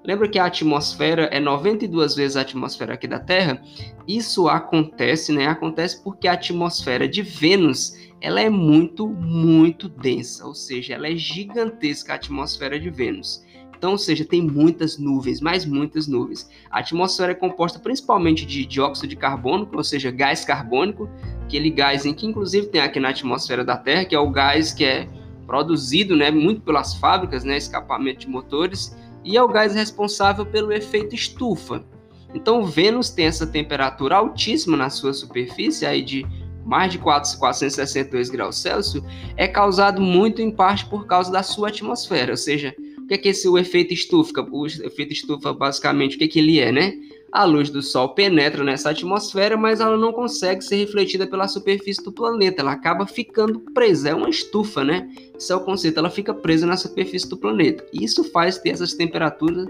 Lembra 0.05 0.29
que 0.29 0.39
a 0.39 0.45
atmosfera 0.45 1.31
é 1.33 1.41
92 1.41 2.15
vezes 2.15 2.37
a 2.37 2.43
atmosfera 2.43 2.93
aqui 2.93 3.09
da 3.09 3.19
Terra? 3.19 3.63
Isso 4.07 4.49
acontece, 4.49 5.33
né? 5.33 5.47
Acontece 5.47 6.05
porque 6.05 6.29
a 6.29 6.35
atmosfera 6.35 7.09
de 7.09 7.23
Vênus, 7.23 7.97
ela 8.21 8.39
é 8.39 8.51
muito, 8.51 9.09
muito 9.09 9.89
densa, 9.89 10.47
ou 10.47 10.55
seja, 10.55 10.93
ela 10.93 11.09
é 11.09 11.17
gigantesca 11.17 12.13
a 12.13 12.17
atmosfera 12.17 12.79
de 12.79 12.91
Vênus. 12.91 13.43
Então, 13.85 13.93
ou 13.93 13.99
seja, 13.99 14.25
tem 14.25 14.41
muitas 14.41 14.97
nuvens, 14.97 15.43
mais 15.43 15.67
muitas 15.67 16.09
nuvens. 16.09 16.49
A 16.71 16.79
atmosfera 16.79 17.33
é 17.33 17.35
composta 17.35 17.79
principalmente 17.79 18.47
de 18.47 18.65
dióxido 18.65 19.07
de 19.07 19.15
carbono, 19.15 19.69
ou 19.71 19.85
seja, 19.85 20.11
gás 20.11 20.43
carbônico, 20.43 21.07
aquele 21.43 21.69
gás 21.69 22.07
em 22.07 22.15
que 22.15 22.27
inclusive 22.27 22.69
tem 22.69 22.81
aqui 22.81 22.99
na 22.99 23.11
atmosfera 23.11 23.63
da 23.63 23.77
Terra, 23.77 24.07
que 24.07 24.15
é 24.15 24.19
o 24.19 24.31
gás 24.31 24.73
que 24.73 24.87
é 24.87 25.07
produzido 25.47 26.17
né, 26.17 26.31
muito 26.31 26.63
pelas 26.63 26.95
fábricas, 26.95 27.45
né, 27.45 27.59
escapamento 27.59 28.21
de 28.21 28.29
motores, 28.31 28.97
e 29.23 29.37
é 29.37 29.43
o 29.43 29.49
gás 29.49 29.75
responsável 29.75 30.47
pelo 30.47 30.73
efeito 30.73 31.15
estufa. 31.15 31.85
Então, 32.33 32.65
Vênus 32.65 33.11
tem 33.11 33.27
essa 33.27 33.47
temperatura 33.47 34.17
altíssima 34.17 34.79
na 34.79 34.89
sua 34.89 35.13
superfície, 35.13 35.85
aí 35.85 36.01
de 36.01 36.27
mais 36.65 36.91
de 36.91 36.99
4, 36.99 37.39
462 37.39 38.31
graus 38.31 38.57
Celsius, 38.57 39.05
é 39.37 39.47
causado 39.47 40.01
muito 40.01 40.41
em 40.41 40.51
parte 40.51 40.87
por 40.87 41.07
causa 41.07 41.31
da 41.31 41.43
sua 41.43 41.69
atmosfera. 41.69 42.33
Ou 42.33 42.37
seja, 42.39 42.75
o 43.05 43.07
que 43.07 43.15
é 43.15 43.19
que 43.19 43.29
esse 43.29 43.47
o 43.47 43.59
efeito 43.59 43.93
estufa? 43.93 44.33
O 44.51 44.67
efeito 44.67 45.13
estufa, 45.13 45.53
basicamente, 45.53 46.17
o 46.17 46.19
que, 46.19 46.25
é 46.25 46.29
que 46.29 46.39
ele 46.39 46.59
é, 46.59 46.73
né? 46.73 46.95
A 47.31 47.45
luz 47.45 47.69
do 47.69 47.83
Sol 47.83 48.09
penetra 48.11 48.65
nessa 48.65 48.91
atmosfera, 48.91 49.59
mas 49.59 49.81
ela 49.81 49.99
não 49.99 50.11
consegue 50.11 50.63
ser 50.63 50.77
refletida 50.77 51.27
pela 51.27 51.47
superfície 51.47 52.03
do 52.03 52.11
planeta. 52.11 52.63
Ela 52.63 52.73
acaba 52.73 53.07
ficando 53.07 53.61
presa. 53.75 54.09
É 54.09 54.15
uma 54.15 54.31
estufa, 54.31 54.83
né? 54.83 55.07
Esse 55.37 55.53
é 55.53 55.57
o 55.57 55.61
conceito. 55.61 55.99
Ela 55.99 56.09
fica 56.09 56.33
presa 56.33 56.67
na 56.67 56.79
superfície 56.79 57.29
do 57.29 57.37
planeta. 57.37 57.85
E 57.93 58.05
isso 58.05 58.25
faz 58.25 58.57
ter 58.57 58.71
essas 58.71 58.95
temperaturas 58.95 59.69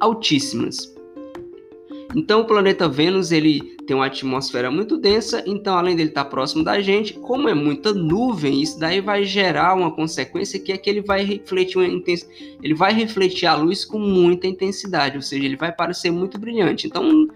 altíssimas. 0.00 0.95
Então, 2.18 2.40
o 2.40 2.44
planeta 2.46 2.88
Vênus 2.88 3.30
ele 3.30 3.76
tem 3.86 3.94
uma 3.94 4.06
atmosfera 4.06 4.70
muito 4.70 4.96
densa, 4.96 5.44
então 5.46 5.76
além 5.76 5.94
dele 5.94 6.08
estar 6.08 6.24
próximo 6.24 6.64
da 6.64 6.80
gente, 6.80 7.12
como 7.12 7.46
é 7.46 7.52
muita 7.52 7.92
nuvem, 7.92 8.62
isso 8.62 8.80
daí 8.80 9.02
vai 9.02 9.22
gerar 9.26 9.74
uma 9.74 9.90
consequência 9.90 10.58
que 10.58 10.72
é 10.72 10.78
que 10.78 10.88
ele 10.88 11.02
vai 11.02 11.22
refletir 11.22 11.76
uma 11.76 11.86
intens... 11.86 12.26
ele 12.62 12.72
vai 12.72 12.94
refletir 12.94 13.44
a 13.44 13.54
luz 13.54 13.84
com 13.84 13.98
muita 13.98 14.46
intensidade, 14.46 15.16
ou 15.16 15.22
seja, 15.22 15.44
ele 15.44 15.56
vai 15.56 15.70
parecer 15.70 16.10
muito 16.10 16.38
brilhante. 16.38 16.86
Então, 16.86 17.28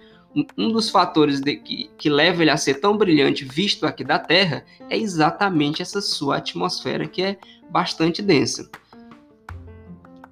um, 0.56 0.72
dos 0.72 0.88
fatores 0.88 1.42
de, 1.42 1.56
que, 1.56 1.90
que 1.98 2.08
leva 2.08 2.40
ele 2.40 2.50
a 2.50 2.56
ser 2.56 2.80
tão 2.80 2.96
brilhante 2.96 3.44
visto 3.44 3.84
aqui 3.84 4.02
da 4.02 4.18
Terra 4.18 4.64
é 4.88 4.96
exatamente 4.96 5.82
essa 5.82 6.00
sua 6.00 6.38
atmosfera 6.38 7.06
que 7.06 7.20
é 7.20 7.36
bastante 7.68 8.22
densa. 8.22 8.70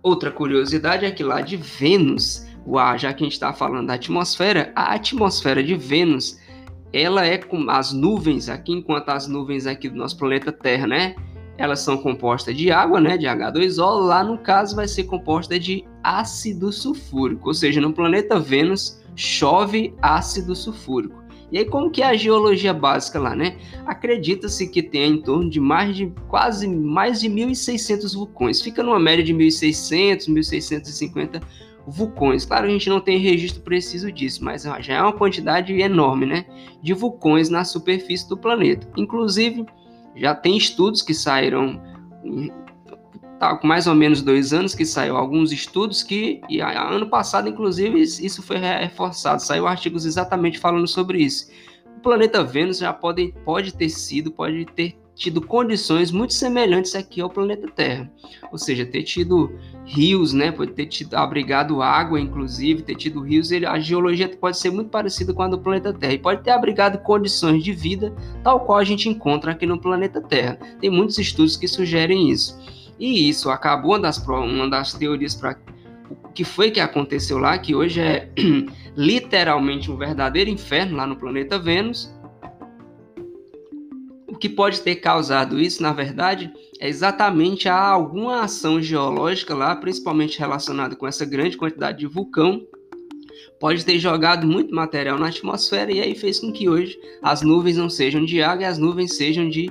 Outra 0.02 0.30
curiosidade 0.30 1.04
é 1.04 1.10
que 1.10 1.22
lá 1.22 1.42
de 1.42 1.58
Vênus 1.58 2.47
o 2.68 2.78
ar, 2.78 2.98
já 2.98 3.14
que 3.14 3.22
a 3.22 3.26
gente 3.26 3.32
está 3.32 3.50
falando 3.50 3.87
da 3.87 3.94
atmosfera, 3.94 4.70
a 4.76 4.92
atmosfera 4.92 5.62
de 5.62 5.75
Vênus, 5.75 6.38
ela 6.92 7.25
é 7.25 7.38
com 7.38 7.70
as 7.70 7.94
nuvens 7.94 8.50
aqui, 8.50 8.72
enquanto 8.72 9.08
as 9.08 9.26
nuvens 9.26 9.66
aqui 9.66 9.88
do 9.88 9.96
nosso 9.96 10.18
planeta 10.18 10.52
Terra, 10.52 10.87
né? 10.87 11.14
Elas 11.56 11.80
são 11.80 11.96
compostas 11.96 12.54
de 12.54 12.70
água, 12.70 13.00
né? 13.00 13.16
De 13.16 13.25
H2O. 13.25 14.06
Lá 14.06 14.22
no 14.22 14.37
caso 14.37 14.76
vai 14.76 14.87
ser 14.87 15.04
composta 15.04 15.58
de 15.58 15.82
ácido 16.04 16.70
sulfúrico, 16.70 17.48
ou 17.48 17.54
seja, 17.54 17.80
no 17.80 17.92
planeta 17.92 18.38
Vênus 18.38 19.02
chove 19.16 19.94
ácido 20.02 20.54
sulfúrico. 20.54 21.16
E 21.50 21.56
aí, 21.56 21.64
como 21.64 21.90
que 21.90 22.02
é 22.02 22.06
a 22.06 22.14
geologia 22.14 22.75
básica 22.75 23.18
lá, 23.18 23.34
né? 23.34 23.56
Acredita-se 23.87 24.68
que 24.68 24.82
tem 24.82 25.12
em 25.14 25.22
torno 25.22 25.48
de 25.48 25.58
mais 25.58 25.96
de 25.96 26.12
quase 26.28 26.68
mais 26.68 27.20
de 27.20 27.30
1.600 27.30 28.14
vulcões. 28.14 28.60
Fica 28.60 28.82
numa 28.82 29.00
média 29.00 29.25
de 29.25 29.32
1.600, 29.32 30.28
1.650 30.28 31.42
vulcões. 31.88 32.45
Claro, 32.45 32.66
a 32.66 32.71
gente 32.71 32.88
não 32.88 33.00
tem 33.00 33.18
registro 33.18 33.62
preciso 33.62 34.12
disso, 34.12 34.45
mas 34.45 34.62
já 34.80 34.95
é 34.95 35.02
uma 35.02 35.12
quantidade 35.12 35.73
enorme, 35.73 36.26
né, 36.26 36.45
de 36.83 36.92
vulcões 36.92 37.49
na 37.49 37.64
superfície 37.64 38.28
do 38.28 38.37
planeta. 38.37 38.88
Inclusive, 38.97 39.64
já 40.14 40.35
tem 40.35 40.57
estudos 40.57 41.02
que 41.02 41.14
saíram 41.14 41.80
tá, 43.38 43.57
com 43.57 43.66
mais 43.66 43.87
ou 43.87 43.95
menos 43.95 44.21
dois 44.21 44.52
anos 44.52 44.75
que 44.75 44.85
saiu 44.85 45.16
alguns 45.16 45.52
estudos 45.52 46.02
que 46.02 46.40
e 46.49 46.61
ano 46.61 47.09
passado, 47.09 47.49
inclusive, 47.49 48.00
isso 48.00 48.42
foi 48.42 48.59
reforçado. 48.59 49.40
Saiu 49.42 49.66
artigos 49.66 50.04
exatamente 50.04 50.59
falando 50.59 50.87
sobre 50.87 51.23
isso. 51.23 51.50
O 51.97 52.00
planeta 52.00 52.45
Vênus 52.45 52.78
já 52.78 52.92
pode, 52.92 53.35
pode 53.45 53.75
ter 53.75 53.88
sido, 53.88 54.30
pode 54.30 54.64
ter 54.66 54.97
tido 55.18 55.42
condições 55.42 56.12
muito 56.12 56.32
semelhantes 56.32 56.94
aqui 56.94 57.20
ao 57.20 57.28
planeta 57.28 57.66
Terra. 57.68 58.08
Ou 58.52 58.56
seja, 58.56 58.87
ter 58.87 59.02
tido 59.02 59.52
rios, 59.84 60.32
né, 60.32 60.52
pode 60.52 60.72
ter 60.72 60.87
tido 60.87 61.14
abrigado 61.14 61.82
água, 61.82 62.20
inclusive, 62.20 62.82
ter 62.82 62.94
tido 62.94 63.20
rios, 63.20 63.50
ele, 63.50 63.66
a 63.66 63.80
geologia 63.80 64.28
pode 64.28 64.56
ser 64.56 64.70
muito 64.70 64.90
parecida 64.90 65.34
com 65.34 65.42
a 65.42 65.48
do 65.48 65.58
planeta 65.58 65.92
Terra 65.92 66.12
e 66.12 66.18
pode 66.18 66.44
ter 66.44 66.52
abrigado 66.52 67.02
condições 67.02 67.64
de 67.64 67.72
vida 67.72 68.14
tal 68.44 68.60
qual 68.60 68.78
a 68.78 68.84
gente 68.84 69.08
encontra 69.08 69.50
aqui 69.50 69.66
no 69.66 69.80
planeta 69.80 70.20
Terra. 70.20 70.56
Tem 70.80 70.88
muitos 70.88 71.18
estudos 71.18 71.56
que 71.56 71.66
sugerem 71.66 72.30
isso. 72.30 72.56
E 72.96 73.28
isso 73.28 73.50
acabou 73.50 73.92
uma 73.92 74.00
das, 74.00 74.18
uma 74.25 74.70
das 74.70 74.92
teorias 74.94 75.34
para 75.34 75.58
o 76.08 76.28
que 76.28 76.44
foi 76.44 76.70
que 76.70 76.80
aconteceu 76.80 77.38
lá, 77.38 77.58
que 77.58 77.75
hoje 77.75 78.00
é 78.00 78.28
literalmente 78.96 79.90
um 79.90 79.96
verdadeiro 79.96 80.48
inferno 80.48 80.96
lá 80.96 81.06
no 81.06 81.16
planeta 81.16 81.58
Vênus, 81.58 82.12
o 84.38 84.40
que 84.40 84.49
pode 84.49 84.83
ter 84.83 84.95
causado 84.95 85.59
isso, 85.59 85.83
na 85.83 85.92
verdade, 85.92 86.52
é 86.78 86.88
exatamente 86.88 87.68
a 87.68 87.76
alguma 87.76 88.42
ação 88.42 88.80
geológica 88.80 89.52
lá, 89.52 89.75
principalmente 89.75 90.38
relacionada 90.38 90.95
com 90.95 91.09
essa 91.09 91.26
grande 91.26 91.57
quantidade 91.57 91.99
de 91.99 92.07
vulcão, 92.07 92.64
pode 93.59 93.85
ter 93.85 93.99
jogado 93.99 94.47
muito 94.47 94.73
material 94.73 95.18
na 95.18 95.26
atmosfera 95.26 95.90
e 95.90 96.00
aí 96.00 96.14
fez 96.14 96.38
com 96.38 96.52
que 96.52 96.68
hoje 96.68 96.97
as 97.21 97.42
nuvens 97.42 97.76
não 97.76 97.90
sejam 97.90 98.25
de 98.25 98.40
água 98.40 98.62
e 98.62 98.66
as 98.66 98.78
nuvens 98.78 99.16
sejam 99.16 99.49
de 99.49 99.68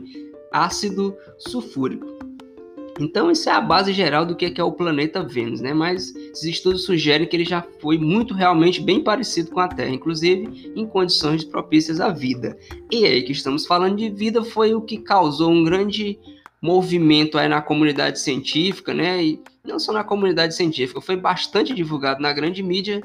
ácido 0.52 1.16
sulfúrico. 1.38 2.27
Então, 3.00 3.30
isso 3.30 3.50
é 3.50 3.52
a 3.52 3.62
base 3.62 3.94
geral 3.94 4.26
do 4.26 4.36
que 4.36 4.54
é 4.60 4.64
o 4.64 4.72
planeta 4.72 5.22
Vênus, 5.24 5.62
né? 5.62 5.74
Mas 5.74 6.16
esses 6.16 6.44
estudos 6.44 6.84
sugerem 6.84 7.28
que 7.28 7.36
ele 7.36 7.46
já 7.46 7.64
foi 7.80 7.98
muito 7.98 8.34
realmente 8.34 8.82
bem 8.82 9.04
parecido 9.04 9.52
com 9.52 9.60
a 9.60 9.68
Terra, 9.68 9.92
inclusive 9.92 10.72
em 10.76 10.86
condições 10.88 11.44
propícias 11.44 12.00
à 12.00 12.10
vida. 12.10 12.58
E 12.92 13.06
aí 13.06 13.22
que 13.22 13.32
estamos 13.32 13.66
falando 13.66 13.98
de 13.98 14.10
vida 14.10 14.44
foi 14.44 14.74
o 14.74 14.82
que 14.82 14.98
causou 14.98 15.52
um 15.52 15.64
grande 15.64 16.20
movimento 16.62 17.38
aí 17.38 17.48
na 17.48 17.62
comunidade 17.62 18.20
científica, 18.20 18.94
né? 18.94 19.24
E 19.24 19.42
não 19.64 19.80
só 19.80 19.92
na 19.94 20.04
comunidade 20.04 20.56
científica, 20.56 21.00
foi 21.00 21.16
bastante 21.16 21.74
divulgado 21.74 22.22
na 22.22 22.34
grande 22.34 22.64
mídia 22.64 23.04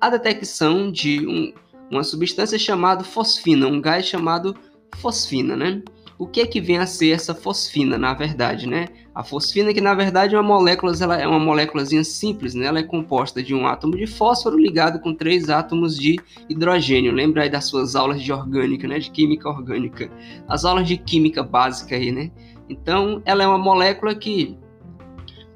a 0.00 0.08
detecção 0.08 0.90
de 0.90 1.26
um, 1.26 1.52
uma 1.90 2.02
substância 2.02 2.58
chamada 2.58 3.04
fosfina, 3.04 3.66
um 3.66 3.80
gás 3.80 4.06
chamado 4.06 4.56
fosfina, 4.96 5.56
né? 5.56 5.82
O 6.18 6.26
que 6.26 6.40
é 6.40 6.46
que 6.46 6.60
vem 6.60 6.78
a 6.78 6.86
ser 6.86 7.10
essa 7.10 7.34
fosfina, 7.34 7.98
na 7.98 8.14
verdade, 8.14 8.66
né? 8.68 8.88
A 9.14 9.22
fosfina, 9.22 9.72
que 9.72 9.80
na 9.80 9.94
verdade 9.94 10.34
é 10.34 10.40
uma 10.40 10.56
molécula, 10.56 10.92
ela 11.00 11.16
é 11.16 11.26
uma 11.26 11.38
moléculazinha 11.38 12.02
simples, 12.02 12.54
né? 12.54 12.66
Ela 12.66 12.80
é 12.80 12.82
composta 12.82 13.40
de 13.40 13.54
um 13.54 13.66
átomo 13.66 13.96
de 13.96 14.06
fósforo 14.06 14.58
ligado 14.58 14.98
com 14.98 15.14
três 15.14 15.48
átomos 15.48 15.96
de 15.96 16.18
hidrogênio. 16.48 17.12
Lembra 17.12 17.44
aí 17.44 17.48
das 17.48 17.66
suas 17.66 17.94
aulas 17.94 18.20
de 18.20 18.32
orgânica, 18.32 18.88
né? 18.88 18.98
De 18.98 19.10
química 19.10 19.48
orgânica. 19.48 20.10
As 20.48 20.64
aulas 20.64 20.88
de 20.88 20.96
química 20.96 21.44
básica 21.44 21.94
aí, 21.94 22.10
né? 22.10 22.32
Então, 22.68 23.22
ela 23.24 23.44
é 23.44 23.46
uma 23.46 23.58
molécula 23.58 24.14
que 24.14 24.58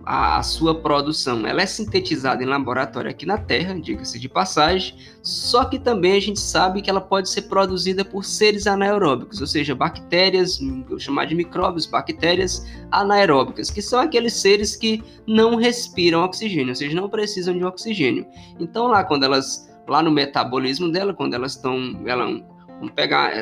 a, 0.08 0.38
a, 0.38 0.42
sua 0.42 0.74
produção 0.74 1.46
ela 1.46 1.60
é 1.60 1.66
sintetizada 1.66 2.42
em 2.42 2.46
laboratório 2.46 3.10
aqui 3.10 3.26
na 3.26 3.36
Terra, 3.36 3.78
diga-se 3.78 4.18
de 4.18 4.26
passagem, 4.26 4.96
só 5.22 5.66
que 5.66 5.78
também 5.78 6.16
a 6.16 6.20
gente 6.20 6.40
sabe 6.40 6.80
que 6.80 6.88
ela 6.88 7.00
pode 7.00 7.28
ser 7.28 7.42
produzida 7.42 8.02
por 8.02 8.24
seres 8.24 8.66
anaeróbicos, 8.66 9.42
ou 9.42 9.46
seja, 9.46 9.74
bactérias, 9.74 10.58
eu 10.88 10.98
chamar 10.98 11.26
de 11.26 11.34
micróbios, 11.34 11.84
bactérias 11.84 12.66
anaeróbicas, 12.90 13.70
que 13.70 13.82
são 13.82 14.00
aqueles 14.00 14.32
seres 14.32 14.74
que 14.74 15.04
não 15.26 15.56
respiram 15.56 16.24
oxigênio, 16.24 16.70
ou 16.70 16.74
seja, 16.74 16.98
não 16.98 17.10
precisam 17.10 17.52
de 17.52 17.62
oxigênio. 17.62 18.26
Então 18.58 18.86
lá 18.86 19.04
quando 19.04 19.24
elas 19.24 19.68
lá 19.86 20.02
no 20.02 20.10
metabolismo 20.10 20.90
dela, 20.90 21.12
quando 21.12 21.34
elas 21.34 21.56
estão, 21.56 22.00
ela, 22.06 22.24
vamos 22.78 22.92
pegar 22.94 23.36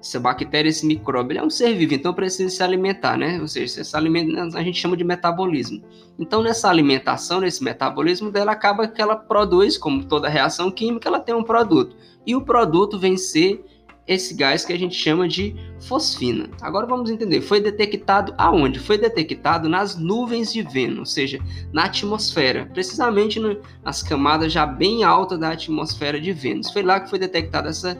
essa 0.00 0.18
bactéria, 0.18 0.68
esse 0.68 0.86
micróbio, 0.86 1.32
ele 1.32 1.40
é 1.40 1.42
um 1.42 1.50
ser 1.50 1.74
vivo, 1.74 1.94
então 1.94 2.14
precisa 2.14 2.48
se 2.48 2.62
alimentar, 2.62 3.18
né? 3.18 3.38
Ou 3.40 3.46
seja, 3.46 3.84
se 3.84 3.96
alimenta, 3.96 4.58
a 4.58 4.62
gente 4.62 4.80
chama 4.80 4.96
de 4.96 5.04
metabolismo. 5.04 5.82
Então, 6.18 6.42
nessa 6.42 6.70
alimentação, 6.70 7.40
nesse 7.40 7.62
metabolismo 7.62 8.30
dela, 8.30 8.52
acaba 8.52 8.88
que 8.88 9.00
ela 9.00 9.14
produz, 9.14 9.76
como 9.76 10.04
toda 10.04 10.28
reação 10.28 10.70
química, 10.70 11.08
ela 11.08 11.20
tem 11.20 11.34
um 11.34 11.44
produto. 11.44 11.94
E 12.26 12.34
o 12.34 12.40
produto 12.40 12.98
vem 12.98 13.16
ser 13.16 13.64
esse 14.06 14.34
gás 14.34 14.64
que 14.64 14.72
a 14.72 14.78
gente 14.78 14.94
chama 14.94 15.28
de 15.28 15.54
fosfina. 15.78 16.50
Agora 16.60 16.84
vamos 16.84 17.10
entender, 17.10 17.40
foi 17.42 17.60
detectado 17.60 18.34
aonde? 18.36 18.80
Foi 18.80 18.98
detectado 18.98 19.68
nas 19.68 19.96
nuvens 19.96 20.52
de 20.52 20.62
Vênus, 20.62 20.98
ou 20.98 21.06
seja, 21.06 21.38
na 21.72 21.84
atmosfera, 21.84 22.68
precisamente 22.72 23.40
nas 23.84 24.02
camadas 24.02 24.52
já 24.52 24.66
bem 24.66 25.04
altas 25.04 25.38
da 25.38 25.50
atmosfera 25.50 26.20
de 26.20 26.32
Vênus. 26.32 26.72
Foi 26.72 26.82
lá 26.82 26.98
que 26.98 27.08
foi 27.08 27.20
detectada 27.20 27.68
essa 27.68 27.96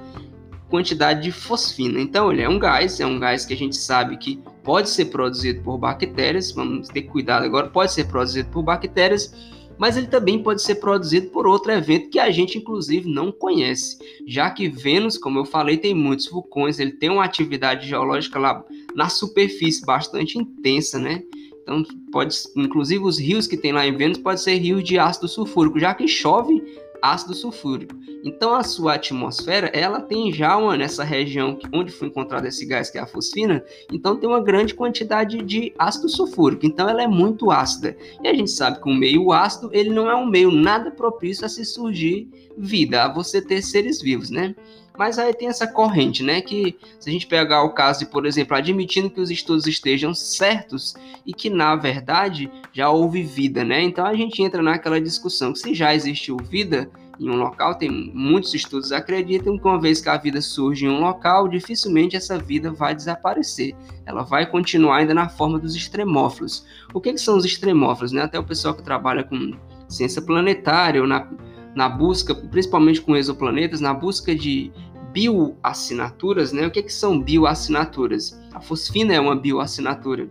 quantidade 0.71 1.23
de 1.23 1.33
fosfina. 1.33 2.01
Então, 2.01 2.33
ele 2.33 2.43
é 2.43 2.49
um 2.49 2.59
gás, 2.59 3.01
é 3.01 3.07
um 3.07 3.19
gás 3.19 3.45
que 3.45 3.53
a 3.53 3.57
gente 3.57 3.77
sabe 3.77 4.17
que 4.17 4.41
pode 4.63 4.89
ser 4.89 5.07
produzido 5.07 5.61
por 5.63 5.77
bactérias, 5.77 6.53
vamos 6.53 6.89
ter 6.89 7.03
cuidado 7.03 7.45
agora, 7.45 7.69
pode 7.69 7.93
ser 7.93 8.07
produzido 8.07 8.49
por 8.51 8.63
bactérias, 8.63 9.35
mas 9.77 9.97
ele 9.97 10.07
também 10.07 10.43
pode 10.43 10.63
ser 10.63 10.77
produzido 10.77 11.29
por 11.31 11.47
outro 11.47 11.73
evento 11.73 12.11
que 12.11 12.19
a 12.19 12.31
gente, 12.31 12.57
inclusive, 12.57 13.11
não 13.11 13.33
conhece, 13.33 13.99
já 14.27 14.51
que 14.51 14.69
Vênus, 14.69 15.19
como 15.19 15.39
eu 15.39 15.45
falei, 15.45 15.77
tem 15.77 15.95
muitos 15.95 16.29
vulcões, 16.29 16.79
ele 16.79 16.93
tem 16.93 17.11
uma 17.11 17.25
atividade 17.25 17.89
geológica 17.89 18.39
lá 18.39 18.65
na 18.95 19.09
superfície 19.09 19.85
bastante 19.85 20.39
intensa, 20.39 20.99
né? 20.99 21.23
Então, 21.63 21.83
pode, 22.13 22.37
inclusive, 22.57 23.03
os 23.05 23.19
rios 23.19 23.47
que 23.47 23.57
tem 23.57 23.73
lá 23.73 23.87
em 23.87 23.97
Vênus 23.97 24.19
podem 24.19 24.39
ser 24.39 24.57
rios 24.57 24.85
de 24.85 24.99
ácido 24.99 25.29
sulfúrico, 25.29 25.79
já 25.79 25.95
que 25.95 26.07
chove 26.07 26.63
ácido 27.03 27.35
sulfúrico. 27.35 27.95
Então 28.25 28.55
a 28.55 28.63
sua 28.63 28.95
atmosfera, 28.95 29.69
ela 29.69 30.01
tem 30.01 30.33
já 30.33 30.57
uma 30.57 30.77
nessa 30.77 31.03
região 31.03 31.59
onde 31.73 31.91
foi 31.91 32.09
encontrado 32.09 32.47
esse 32.47 32.67
gás 32.67 32.91
que 32.91 32.99
é 32.99 33.01
a 33.01 33.07
fosfina, 33.07 33.65
então 33.93 34.17
tem 34.17 34.29
uma 34.29 34.41
grande 34.41 34.75
quantidade 34.75 35.43
de 35.43 35.73
ácido 35.79 36.09
sulfúrico. 36.09 36.67
Então 36.67 36.89
ela 36.89 37.03
é 37.03 37.07
muito 37.07 37.51
ácida. 37.51 37.97
E 38.23 38.29
a 38.29 38.35
gente 38.35 38.51
sabe 38.51 38.81
que 38.81 38.89
um 38.89 38.95
meio 38.95 39.33
ácido, 39.33 39.71
ele 39.73 39.91
não 39.91 40.11
é 40.11 40.15
um 40.15 40.27
meio 40.27 40.51
nada 40.51 40.91
propício 40.91 41.47
a 41.47 41.49
se 41.49 41.65
surgir 41.65 42.29
vida, 42.57 43.05
a 43.05 43.13
você 43.13 43.41
ter 43.41 43.63
seres 43.63 44.03
vivos, 44.03 44.31
né? 44.31 44.55
Mas 45.01 45.19
aí 45.19 45.33
tem 45.33 45.49
essa 45.49 45.67
corrente, 45.67 46.23
né? 46.23 46.43
Que 46.43 46.77
se 46.99 47.09
a 47.09 47.13
gente 47.13 47.27
pegar 47.27 47.63
o 47.63 47.73
caso 47.73 48.01
de, 48.01 48.05
por 48.05 48.27
exemplo, 48.27 48.55
admitindo 48.55 49.09
que 49.09 49.19
os 49.19 49.31
estudos 49.31 49.67
estejam 49.67 50.13
certos 50.13 50.95
e 51.25 51.33
que 51.33 51.49
na 51.49 51.75
verdade 51.75 52.53
já 52.71 52.91
houve 52.91 53.23
vida, 53.23 53.65
né? 53.65 53.81
Então 53.83 54.05
a 54.05 54.13
gente 54.13 54.43
entra 54.43 54.63
naquela 54.63 55.01
discussão 55.01 55.55
que 55.55 55.59
se 55.59 55.73
já 55.73 55.95
existiu 55.95 56.37
vida 56.37 56.91
em 57.19 57.31
um 57.31 57.37
local, 57.37 57.77
tem 57.77 57.91
muitos 57.91 58.53
estudos 58.53 58.93
acreditam 58.93 59.57
que 59.57 59.65
uma 59.67 59.81
vez 59.81 60.03
que 60.03 60.11
a 60.11 60.19
vida 60.19 60.43
surge 60.43 60.85
em 60.85 60.91
um 60.91 61.01
local, 61.01 61.49
dificilmente 61.49 62.15
essa 62.15 62.37
vida 62.37 62.71
vai 62.71 62.95
desaparecer. 62.95 63.75
Ela 64.05 64.23
vai 64.23 64.51
continuar 64.51 64.99
ainda 64.99 65.15
na 65.15 65.31
forma 65.31 65.59
dos 65.59 65.75
extremófilos. 65.75 66.67
O 66.93 67.01
que, 67.01 67.15
que 67.15 67.19
são 67.19 67.39
os 67.39 67.47
extremófilos? 67.47 68.13
Né? 68.13 68.21
Até 68.21 68.39
o 68.39 68.45
pessoal 68.45 68.75
que 68.75 68.83
trabalha 68.83 69.25
com 69.25 69.53
ciência 69.89 70.21
planetária 70.21 71.01
ou 71.01 71.07
na, 71.07 71.27
na 71.75 71.89
busca, 71.89 72.35
principalmente 72.35 73.01
com 73.01 73.17
exoplanetas, 73.17 73.81
na 73.81 73.95
busca 73.95 74.35
de 74.35 74.71
bioassinaturas, 75.13 76.53
né? 76.53 76.67
O 76.67 76.71
que, 76.71 76.83
que 76.83 76.93
são 76.93 77.21
bioassinaturas? 77.21 78.39
A 78.53 78.61
fosfina 78.61 79.15
é 79.15 79.21
uma 79.21 79.37
bioassinatura. 79.37 80.29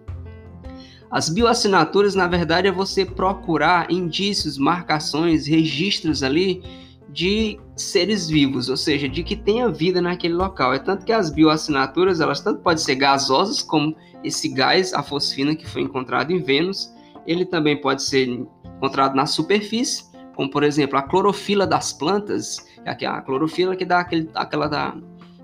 As 1.12 1.28
bioassinaturas, 1.30 2.14
na 2.14 2.28
verdade, 2.28 2.68
é 2.68 2.72
você 2.72 3.04
procurar 3.04 3.92
indícios, 3.92 4.58
marcações, 4.58 5.48
registros 5.48 6.22
ali 6.22 6.62
de 7.12 7.60
seres 7.76 8.28
vivos, 8.28 8.70
ou 8.70 8.78
seja, 8.78 9.10
de 9.10 9.24
que 9.24 9.36
tenha 9.36 9.70
vida 9.70 10.02
naquele 10.02 10.36
local. 10.36 10.74
É 10.74 10.80
tanto 10.80 11.06
que 11.06 11.12
as 11.12 11.32
bioassinaturas, 11.32 12.22
elas 12.22 12.42
tanto 12.42 12.62
podem 12.62 12.84
ser 12.84 12.96
gasosas, 12.96 13.64
como 13.64 13.96
esse 14.24 14.50
gás, 14.50 14.94
a 14.94 15.02
fosfina, 15.02 15.56
que 15.56 15.68
foi 15.68 15.82
encontrado 15.82 16.32
em 16.32 16.40
Vênus, 16.40 16.94
ele 17.26 17.46
também 17.46 17.80
pode 17.80 18.04
ser 18.04 18.28
encontrado 18.28 19.16
na 19.16 19.26
superfície, 19.26 20.04
como 20.36 20.50
por 20.50 20.64
exemplo 20.64 20.98
a 20.98 21.02
clorofila 21.02 21.66
das 21.66 21.92
plantas, 21.92 22.58
é 22.86 23.06
a 23.06 23.22
clorofila 23.22 23.76
que 23.76 23.86
dá 23.86 24.00
aquele, 24.00 24.30
aquela 24.34 24.68
da, 24.68 24.96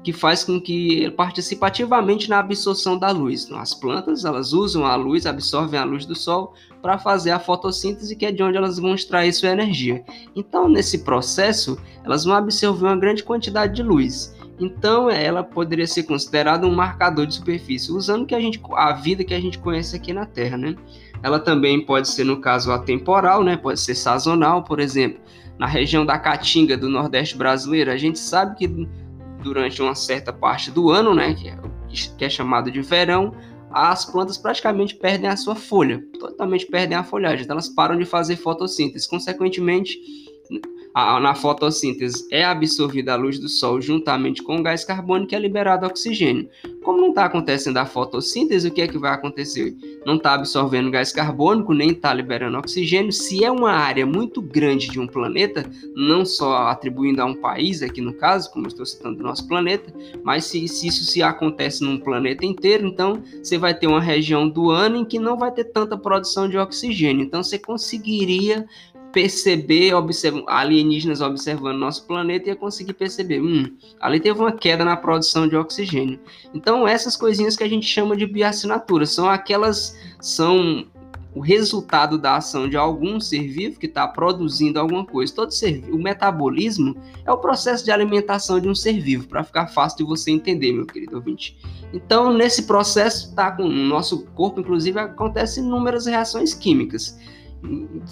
que 0.05 0.13
faz 0.13 0.43
com 0.43 0.61
que 0.61 0.99
ele 1.01 1.11
participe 1.11 1.65
ativamente 1.65 2.29
na 2.29 2.37
absorção 2.37 2.95
da 2.95 3.09
luz. 3.09 3.51
As 3.51 3.73
plantas 3.73 4.23
elas 4.23 4.53
usam 4.53 4.85
a 4.85 4.95
luz, 4.95 5.25
absorvem 5.25 5.79
a 5.79 5.83
luz 5.83 6.05
do 6.05 6.13
sol 6.13 6.53
para 6.79 6.99
fazer 6.99 7.31
a 7.31 7.39
fotossíntese, 7.39 8.15
que 8.15 8.27
é 8.27 8.31
de 8.31 8.43
onde 8.43 8.55
elas 8.55 8.77
vão 8.77 8.93
extrair 8.93 9.33
sua 9.33 9.49
energia. 9.49 10.05
Então, 10.35 10.69
nesse 10.69 10.99
processo, 10.99 11.75
elas 12.03 12.23
vão 12.23 12.35
absorver 12.35 12.85
uma 12.85 12.95
grande 12.95 13.23
quantidade 13.23 13.73
de 13.73 13.81
luz. 13.81 14.35
Então, 14.59 15.09
ela 15.09 15.43
poderia 15.43 15.87
ser 15.87 16.03
considerada 16.03 16.67
um 16.67 16.75
marcador 16.75 17.25
de 17.25 17.33
superfície, 17.33 17.91
usando 17.91 18.27
que 18.27 18.35
a, 18.35 18.39
gente, 18.39 18.61
a 18.73 18.93
vida 18.93 19.23
que 19.23 19.33
a 19.33 19.39
gente 19.39 19.57
conhece 19.57 19.95
aqui 19.95 20.13
na 20.13 20.27
Terra, 20.27 20.55
né? 20.55 20.75
Ela 21.23 21.39
também 21.39 21.83
pode 21.83 22.09
ser, 22.09 22.25
no 22.25 22.39
caso, 22.39 22.71
atemporal, 22.71 23.43
né? 23.43 23.57
Pode 23.57 23.79
ser 23.79 23.95
sazonal, 23.95 24.63
por 24.63 24.79
exemplo. 24.79 25.19
Na 25.57 25.67
região 25.67 26.05
da 26.05 26.19
Caatinga, 26.19 26.77
do 26.77 26.89
Nordeste 26.89 27.37
brasileiro, 27.37 27.91
a 27.91 27.97
gente 27.97 28.19
sabe 28.19 28.57
que 28.57 28.67
durante 29.41 29.81
uma 29.81 29.95
certa 29.95 30.33
parte 30.33 30.71
do 30.71 30.89
ano, 30.89 31.13
né? 31.13 31.33
Que 31.33 31.49
é, 31.49 31.57
que 32.17 32.25
é 32.25 32.29
chamado 32.29 32.69
de 32.69 32.81
verão, 32.81 33.33
as 33.71 34.05
plantas 34.05 34.37
praticamente 34.37 34.95
perdem 34.95 35.29
a 35.29 35.37
sua 35.37 35.55
folha, 35.55 36.01
totalmente 36.19 36.65
perdem 36.65 36.97
a 36.97 37.03
folhagem, 37.03 37.43
então 37.43 37.55
elas 37.55 37.69
param 37.69 37.97
de 37.97 38.05
fazer 38.05 38.37
fotossíntese. 38.37 39.07
Consequentemente, 39.07 39.97
a, 40.95 41.19
na 41.19 41.35
fotossíntese 41.35 42.25
é 42.31 42.45
absorvida 42.45 43.11
a 43.11 43.17
luz 43.17 43.37
do 43.37 43.49
sol 43.49 43.81
juntamente 43.81 44.41
com 44.41 44.55
o 44.55 44.63
gás 44.63 44.85
carbônico 44.85 45.33
e 45.33 45.35
é 45.35 45.39
liberado 45.39 45.85
oxigênio. 45.85 46.47
Como 46.85 47.01
não 47.01 47.09
está 47.09 47.25
acontecendo 47.25 47.75
a 47.77 47.85
fotossíntese, 47.85 48.69
o 48.69 48.71
que 48.71 48.81
é 48.81 48.87
que 48.87 48.97
vai 48.97 49.11
acontecer? 49.11 49.75
Não 50.05 50.15
está 50.15 50.33
absorvendo 50.33 50.89
gás 50.89 51.11
carbônico, 51.11 51.73
nem 51.73 51.89
está 51.89 52.13
liberando 52.13 52.57
oxigênio. 52.57 53.11
Se 53.11 53.43
é 53.43 53.51
uma 53.51 53.71
área 53.71 54.05
muito 54.05 54.41
grande 54.41 54.87
de 54.87 54.97
um 54.97 55.05
planeta, 55.05 55.69
não 55.93 56.23
só 56.23 56.67
atribuindo 56.67 57.21
a 57.21 57.25
um 57.25 57.35
país, 57.35 57.81
aqui 57.81 57.99
no 57.99 58.13
caso, 58.13 58.49
como 58.53 58.67
estou 58.67 58.85
citando 58.85 59.19
o 59.19 59.23
nosso 59.23 59.45
planeta, 59.49 59.93
mas 60.23 60.45
se, 60.45 60.65
se 60.69 60.87
isso 60.87 61.03
se 61.03 61.21
acontece 61.21 61.83
num 61.83 61.99
planeta 61.99 62.45
inteiro, 62.45 62.87
então 62.87 63.21
você 63.43 63.57
vai 63.57 63.77
ter 63.77 63.87
uma 63.87 63.99
região 63.99 64.47
do 64.47 64.71
ano 64.71 64.95
em 64.95 65.03
que 65.03 65.19
não 65.19 65.37
vai 65.37 65.51
ter 65.51 65.65
tanta 65.65 65.97
produção 65.97 66.47
de 66.47 66.57
oxigênio. 66.57 67.25
Então 67.25 67.43
você 67.43 67.59
conseguiria 67.59 68.65
perceber 69.15 69.93
observ... 69.93 70.43
alienígenas 70.45 71.21
observando 71.21 71.77
nosso 71.77 72.05
planeta 72.05 72.49
e 72.49 72.51
ia 72.51 72.55
conseguir 72.55 72.91
perceber, 72.91 73.39
hum, 73.39 73.73
ali 74.01 74.19
teve 74.19 74.37
uma 74.37 74.51
queda 74.51 74.83
na 74.83 74.97
produção 74.97 75.47
de 75.47 75.55
oxigênio. 75.55 76.19
Então 76.53 76.85
essas 76.85 77.15
coisinhas 77.15 77.55
que 77.55 77.63
a 77.63 77.69
gente 77.69 77.87
chama 77.87 78.17
de 78.17 78.25
bioassinaturas 78.25 79.11
são 79.11 79.29
aquelas 79.29 79.97
são 80.19 80.85
o 81.33 81.39
resultado 81.39 82.17
da 82.17 82.35
ação 82.35 82.67
de 82.67 82.75
algum 82.75 83.19
ser 83.19 83.47
vivo 83.47 83.79
que 83.79 83.85
está 83.85 84.05
produzindo 84.05 84.79
alguma 84.79 85.05
coisa. 85.05 85.33
Todo 85.33 85.51
ser, 85.51 85.83
o 85.91 85.97
metabolismo 85.97 86.95
é 87.25 87.31
o 87.31 87.37
processo 87.37 87.85
de 87.85 87.91
alimentação 87.91 88.59
de 88.59 88.67
um 88.67 88.75
ser 88.75 88.99
vivo, 88.99 89.27
para 89.27 89.43
ficar 89.43 89.67
fácil 89.67 89.99
de 89.99 90.03
você 90.05 90.31
entender, 90.31 90.71
meu 90.71 90.85
querido 90.85 91.17
ouvinte. 91.17 91.57
Então, 91.93 92.33
nesse 92.33 92.63
processo, 92.63 93.35
tá 93.35 93.51
com 93.51 93.63
o 93.63 93.69
nosso 93.69 94.25
corpo, 94.27 94.61
inclusive, 94.61 94.97
acontecem 94.97 95.63
inúmeras 95.63 96.05
reações 96.05 96.53
químicas 96.53 97.17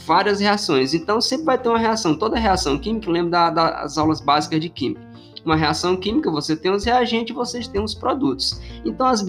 várias 0.05 0.39
reações. 0.39 0.93
Então 0.93 1.21
sempre 1.21 1.45
vai 1.45 1.57
ter 1.57 1.69
uma 1.69 1.79
reação. 1.79 2.15
Toda 2.15 2.39
reação 2.39 2.77
química, 2.77 3.09
lembra 3.09 3.31
da, 3.31 3.49
das 3.49 3.97
aulas 3.97 4.21
básicas 4.21 4.59
de 4.59 4.69
química. 4.69 5.01
Uma 5.45 5.57
reação 5.57 5.97
química, 5.97 6.31
você 6.31 6.55
tem 6.55 6.71
os 6.71 6.85
reagentes, 6.85 7.35
vocês 7.35 7.67
têm 7.67 7.83
os 7.83 7.93
produtos. 7.93 8.61
Então 8.85 9.05
as, 9.05 9.23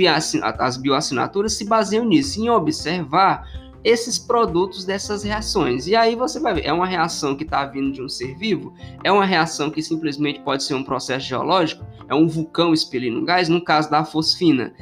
as 0.58 0.76
bioassinaturas 0.76 1.54
se 1.54 1.64
baseiam 1.64 2.04
nisso, 2.04 2.40
em 2.40 2.48
observar 2.48 3.48
esses 3.84 4.18
produtos 4.18 4.84
dessas 4.84 5.22
reações. 5.22 5.86
E 5.86 5.94
aí 5.94 6.16
você 6.16 6.40
vai 6.40 6.54
ver, 6.54 6.64
é 6.64 6.72
uma 6.72 6.86
reação 6.86 7.36
que 7.36 7.44
está 7.44 7.66
vindo 7.66 7.92
de 7.92 8.00
um 8.00 8.08
ser 8.08 8.34
vivo? 8.36 8.72
É 9.04 9.12
uma 9.12 9.26
reação 9.26 9.70
que 9.70 9.82
simplesmente 9.82 10.40
pode 10.40 10.64
ser 10.64 10.74
um 10.74 10.82
processo 10.82 11.26
geológico? 11.26 11.84
É 12.08 12.14
um 12.14 12.26
vulcão 12.26 12.72
expelindo 12.72 13.24
gás? 13.24 13.48
No 13.48 13.62
caso 13.62 13.90
da 13.90 14.04
fosfina, 14.04 14.72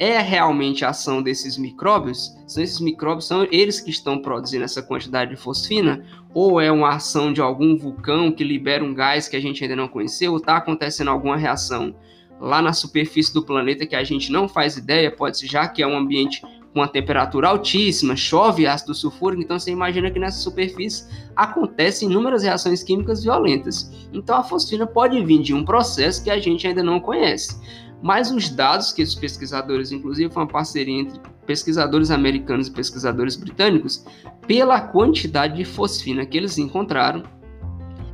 é 0.00 0.18
realmente 0.18 0.82
a 0.82 0.88
ação 0.88 1.22
desses 1.22 1.58
micróbios? 1.58 2.34
São 2.46 2.62
esses 2.62 2.80
micróbios, 2.80 3.26
são 3.26 3.46
eles 3.52 3.80
que 3.80 3.90
estão 3.90 4.18
produzindo 4.18 4.64
essa 4.64 4.82
quantidade 4.82 5.32
de 5.32 5.36
fosfina? 5.36 6.02
Ou 6.32 6.58
é 6.58 6.72
uma 6.72 6.94
ação 6.94 7.30
de 7.30 7.42
algum 7.42 7.76
vulcão 7.76 8.32
que 8.32 8.42
libera 8.42 8.82
um 8.82 8.94
gás 8.94 9.28
que 9.28 9.36
a 9.36 9.40
gente 9.40 9.62
ainda 9.62 9.76
não 9.76 9.86
conheceu? 9.86 10.32
Ou 10.32 10.38
está 10.38 10.56
acontecendo 10.56 11.10
alguma 11.10 11.36
reação 11.36 11.94
lá 12.40 12.62
na 12.62 12.72
superfície 12.72 13.34
do 13.34 13.44
planeta 13.44 13.84
que 13.84 13.94
a 13.94 14.02
gente 14.02 14.32
não 14.32 14.48
faz 14.48 14.78
ideia? 14.78 15.10
Pode 15.10 15.38
ser 15.38 15.46
já 15.46 15.68
que 15.68 15.82
é 15.82 15.86
um 15.86 15.98
ambiente 15.98 16.40
com 16.72 16.80
uma 16.80 16.88
temperatura 16.88 17.48
altíssima, 17.48 18.16
chove 18.16 18.66
ácido 18.66 18.94
sulfúrico, 18.94 19.42
então 19.42 19.58
você 19.58 19.70
imagina 19.70 20.10
que 20.10 20.20
nessa 20.20 20.38
superfície 20.38 21.04
acontecem 21.36 22.08
inúmeras 22.08 22.42
reações 22.42 22.82
químicas 22.82 23.22
violentas. 23.22 23.90
Então 24.14 24.38
a 24.38 24.42
fosfina 24.42 24.86
pode 24.86 25.22
vir 25.22 25.42
de 25.42 25.52
um 25.52 25.64
processo 25.64 26.22
que 26.22 26.30
a 26.30 26.38
gente 26.38 26.66
ainda 26.66 26.82
não 26.82 27.00
conhece. 27.00 27.60
Mas 28.02 28.30
os 28.30 28.48
dados 28.48 28.92
que 28.92 29.02
os 29.02 29.14
pesquisadores, 29.14 29.92
inclusive 29.92 30.32
foi 30.32 30.42
uma 30.42 30.48
parceria 30.48 31.00
entre 31.00 31.20
pesquisadores 31.46 32.10
americanos 32.10 32.68
e 32.68 32.72
pesquisadores 32.72 33.36
britânicos, 33.36 34.04
pela 34.46 34.80
quantidade 34.80 35.56
de 35.56 35.64
fosfina 35.64 36.24
que 36.24 36.36
eles 36.36 36.56
encontraram, 36.58 37.22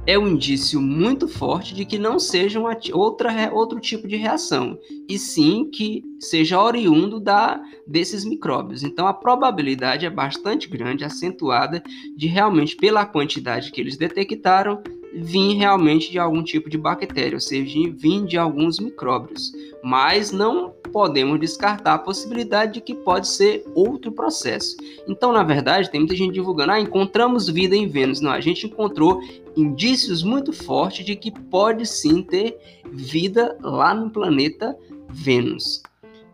é 0.06 0.16
um 0.16 0.28
indício 0.28 0.80
muito 0.80 1.26
forte 1.26 1.74
de 1.74 1.84
que 1.84 1.98
não 1.98 2.18
seja 2.18 2.60
uma, 2.60 2.78
outra, 2.92 3.52
outro 3.52 3.80
tipo 3.80 4.06
de 4.06 4.14
reação, 4.14 4.78
e 5.08 5.18
sim 5.18 5.68
que 5.68 6.04
seja 6.20 6.62
oriundo 6.62 7.18
da, 7.18 7.60
desses 7.86 8.24
micróbios. 8.24 8.84
Então 8.84 9.06
a 9.08 9.12
probabilidade 9.12 10.06
é 10.06 10.10
bastante 10.10 10.68
grande, 10.68 11.04
acentuada, 11.04 11.82
de 12.16 12.28
realmente, 12.28 12.76
pela 12.76 13.04
quantidade 13.04 13.72
que 13.72 13.80
eles 13.80 13.96
detectaram, 13.96 14.80
vir 15.16 15.56
realmente 15.56 16.10
de 16.10 16.18
algum 16.18 16.42
tipo 16.42 16.68
de 16.68 16.76
bactéria, 16.76 17.36
ou 17.36 17.40
seja, 17.40 17.78
vir 17.90 18.24
de 18.24 18.36
alguns 18.36 18.78
micróbios. 18.78 19.52
Mas 19.82 20.30
não 20.30 20.74
podemos 20.92 21.38
descartar 21.40 21.94
a 21.94 21.98
possibilidade 21.98 22.74
de 22.74 22.80
que 22.80 22.94
pode 22.94 23.28
ser 23.28 23.64
outro 23.74 24.12
processo. 24.12 24.76
Então, 25.08 25.32
na 25.32 25.42
verdade, 25.42 25.90
tem 25.90 26.00
muita 26.00 26.16
gente 26.16 26.34
divulgando: 26.34 26.72
ah, 26.72 26.80
encontramos 26.80 27.48
vida 27.48 27.76
em 27.76 27.88
Vênus. 27.88 28.20
Não, 28.20 28.30
a 28.30 28.40
gente 28.40 28.66
encontrou 28.66 29.20
indícios 29.56 30.22
muito 30.22 30.52
fortes 30.52 31.04
de 31.04 31.16
que 31.16 31.30
pode 31.30 31.86
sim 31.86 32.22
ter 32.22 32.58
vida 32.92 33.56
lá 33.60 33.94
no 33.94 34.10
planeta 34.10 34.76
Vênus. 35.08 35.82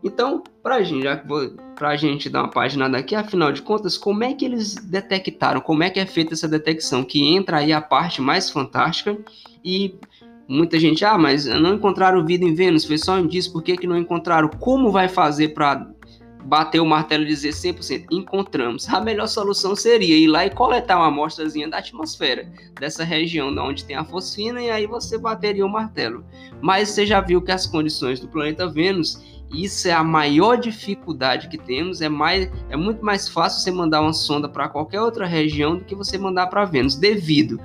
Então, 0.03 0.43
para 0.61 0.83
gente, 0.83 1.07
a 1.07 1.95
gente 1.95 2.29
dar 2.29 2.41
uma 2.43 2.51
página 2.51 2.89
daqui, 2.89 3.15
afinal 3.15 3.51
de 3.51 3.61
contas, 3.61 3.97
como 3.97 4.23
é 4.23 4.33
que 4.33 4.43
eles 4.43 4.75
detectaram, 4.75 5.61
como 5.61 5.83
é 5.83 5.89
que 5.89 5.99
é 5.99 6.05
feita 6.05 6.33
essa 6.33 6.47
detecção? 6.47 7.03
Que 7.03 7.23
entra 7.33 7.57
aí 7.57 7.71
a 7.71 7.81
parte 7.81 8.21
mais 8.21 8.49
fantástica 8.49 9.17
e 9.63 9.95
muita 10.47 10.77
gente, 10.77 11.05
ah, 11.05 11.17
mas 11.17 11.45
não 11.45 11.75
encontraram 11.75 12.25
vida 12.25 12.43
em 12.43 12.53
Vênus, 12.53 12.83
foi 12.83 12.97
só 12.97 13.13
um 13.13 13.19
indício, 13.19 13.51
por 13.53 13.63
que, 13.63 13.77
que 13.77 13.87
não 13.87 13.97
encontraram? 13.97 14.49
Como 14.49 14.91
vai 14.91 15.07
fazer 15.07 15.49
para 15.49 15.87
bater 16.43 16.79
o 16.81 16.85
martelo 16.85 17.23
e 17.23 17.27
dizer 17.27 17.51
100%, 17.51 18.07
encontramos. 18.11 18.87
A 18.89 18.99
melhor 18.99 19.27
solução 19.27 19.75
seria 19.75 20.17
ir 20.17 20.27
lá 20.27 20.45
e 20.45 20.49
coletar 20.49 20.97
uma 20.97 21.07
amostrazinha 21.07 21.69
da 21.69 21.77
atmosfera, 21.77 22.51
dessa 22.79 23.03
região 23.03 23.55
onde 23.57 23.85
tem 23.85 23.95
a 23.95 24.03
fosfina, 24.03 24.61
e 24.61 24.69
aí 24.69 24.85
você 24.85 25.17
bateria 25.17 25.65
o 25.65 25.69
martelo. 25.69 26.25
Mas 26.61 26.89
você 26.89 27.05
já 27.05 27.21
viu 27.21 27.41
que 27.41 27.51
as 27.51 27.65
condições 27.65 28.19
do 28.19 28.27
planeta 28.27 28.67
Vênus, 28.67 29.32
isso 29.53 29.87
é 29.87 29.91
a 29.91 30.03
maior 30.03 30.57
dificuldade 30.57 31.47
que 31.47 31.57
temos, 31.57 32.01
é, 32.01 32.09
mais, 32.09 32.49
é 32.69 32.75
muito 32.75 33.05
mais 33.05 33.29
fácil 33.29 33.61
você 33.61 33.71
mandar 33.71 34.01
uma 34.01 34.13
sonda 34.13 34.49
para 34.49 34.67
qualquer 34.67 35.01
outra 35.01 35.25
região 35.25 35.77
do 35.77 35.85
que 35.85 35.95
você 35.95 36.17
mandar 36.17 36.47
para 36.47 36.65
Vênus, 36.65 36.95
devido 36.95 37.59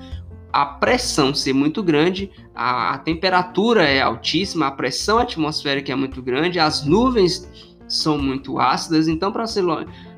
a 0.53 0.65
pressão 0.65 1.35
ser 1.35 1.53
muito 1.53 1.83
grande, 1.83 2.31
a, 2.55 2.95
a, 2.95 2.99
temperatura 2.99 3.85
é 3.85 4.01
altíssima, 4.01 4.67
a 4.67 4.71
pressão 4.71 5.19
atmosférica 5.19 5.93
é 5.93 5.97
muito 5.97 6.23
grande, 6.23 6.59
as 6.59 6.85
nuvens 6.85 7.49
são 7.87 8.19
muito 8.19 8.59
ácidas, 8.59 9.09
então 9.09 9.33
para 9.33 9.47
você 9.47 9.63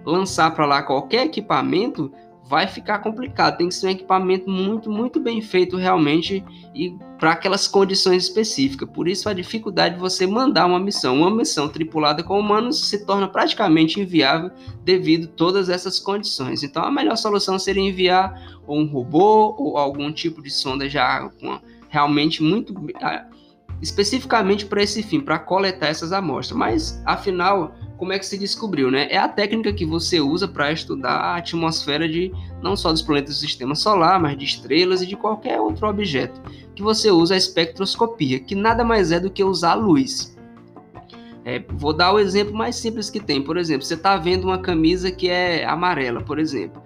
lançar 0.04 0.54
para 0.54 0.66
lá 0.66 0.83
qualquer 0.83 1.26
equipamento 1.26 2.12
vai 2.50 2.66
ficar 2.66 2.98
complicado. 2.98 3.58
Tem 3.58 3.68
que 3.68 3.74
ser 3.74 3.86
um 3.86 3.90
equipamento 3.90 4.50
muito, 4.50 4.90
muito 4.90 5.20
bem 5.20 5.40
feito 5.40 5.76
realmente 5.76 6.44
e 6.74 6.92
para 7.16 7.30
aquelas 7.30 7.68
condições 7.68 8.24
específicas. 8.24 8.88
Por 8.90 9.06
isso 9.06 9.28
a 9.28 9.32
dificuldade 9.32 9.94
de 9.94 10.00
você 10.00 10.26
mandar 10.26 10.66
uma 10.66 10.80
missão. 10.80 11.16
Uma 11.16 11.30
missão 11.30 11.68
tripulada 11.68 12.24
com 12.24 12.40
humanos 12.40 12.88
se 12.88 13.06
torna 13.06 13.28
praticamente 13.28 14.00
inviável 14.00 14.50
devido 14.82 15.26
a 15.26 15.36
todas 15.36 15.68
essas 15.68 16.00
condições. 16.00 16.64
Então 16.64 16.82
a 16.82 16.90
melhor 16.90 17.16
solução 17.16 17.56
seria 17.56 17.88
enviar 17.88 18.58
um 18.66 18.84
robô 18.84 19.54
ou 19.56 19.78
algum 19.78 20.10
tipo 20.10 20.42
de 20.42 20.50
sonda 20.50 20.88
já 20.88 21.30
com 21.40 21.60
realmente 21.88 22.42
muito 22.42 22.72
especificamente 23.82 24.66
para 24.66 24.82
esse 24.82 25.02
fim, 25.02 25.20
para 25.20 25.38
coletar 25.38 25.88
essas 25.88 26.12
amostras. 26.12 26.58
Mas, 26.58 27.02
afinal, 27.04 27.74
como 27.96 28.12
é 28.12 28.18
que 28.18 28.26
se 28.26 28.38
descobriu, 28.38 28.90
né? 28.90 29.08
É 29.10 29.18
a 29.18 29.28
técnica 29.28 29.72
que 29.72 29.84
você 29.84 30.20
usa 30.20 30.48
para 30.48 30.72
estudar 30.72 31.16
a 31.16 31.36
atmosfera 31.36 32.08
de 32.08 32.32
não 32.62 32.76
só 32.76 32.90
dos 32.92 33.02
planetas 33.02 33.34
do 33.34 33.40
sistema 33.40 33.74
solar, 33.74 34.20
mas 34.20 34.36
de 34.38 34.44
estrelas 34.44 35.02
e 35.02 35.06
de 35.06 35.16
qualquer 35.16 35.60
outro 35.60 35.88
objeto. 35.88 36.40
Que 36.74 36.82
você 36.82 37.10
usa 37.10 37.34
a 37.34 37.38
espectroscopia, 37.38 38.40
que 38.40 38.54
nada 38.54 38.84
mais 38.84 39.12
é 39.12 39.20
do 39.20 39.30
que 39.30 39.44
usar 39.44 39.72
a 39.72 39.74
luz. 39.74 40.36
É, 41.44 41.62
vou 41.70 41.92
dar 41.92 42.12
o 42.12 42.18
exemplo 42.18 42.54
mais 42.54 42.76
simples 42.76 43.08
que 43.08 43.20
tem. 43.20 43.42
Por 43.42 43.56
exemplo, 43.56 43.82
você 43.82 43.94
está 43.94 44.16
vendo 44.16 44.44
uma 44.44 44.58
camisa 44.58 45.10
que 45.10 45.28
é 45.28 45.64
amarela, 45.64 46.22
por 46.22 46.38
exemplo. 46.38 46.82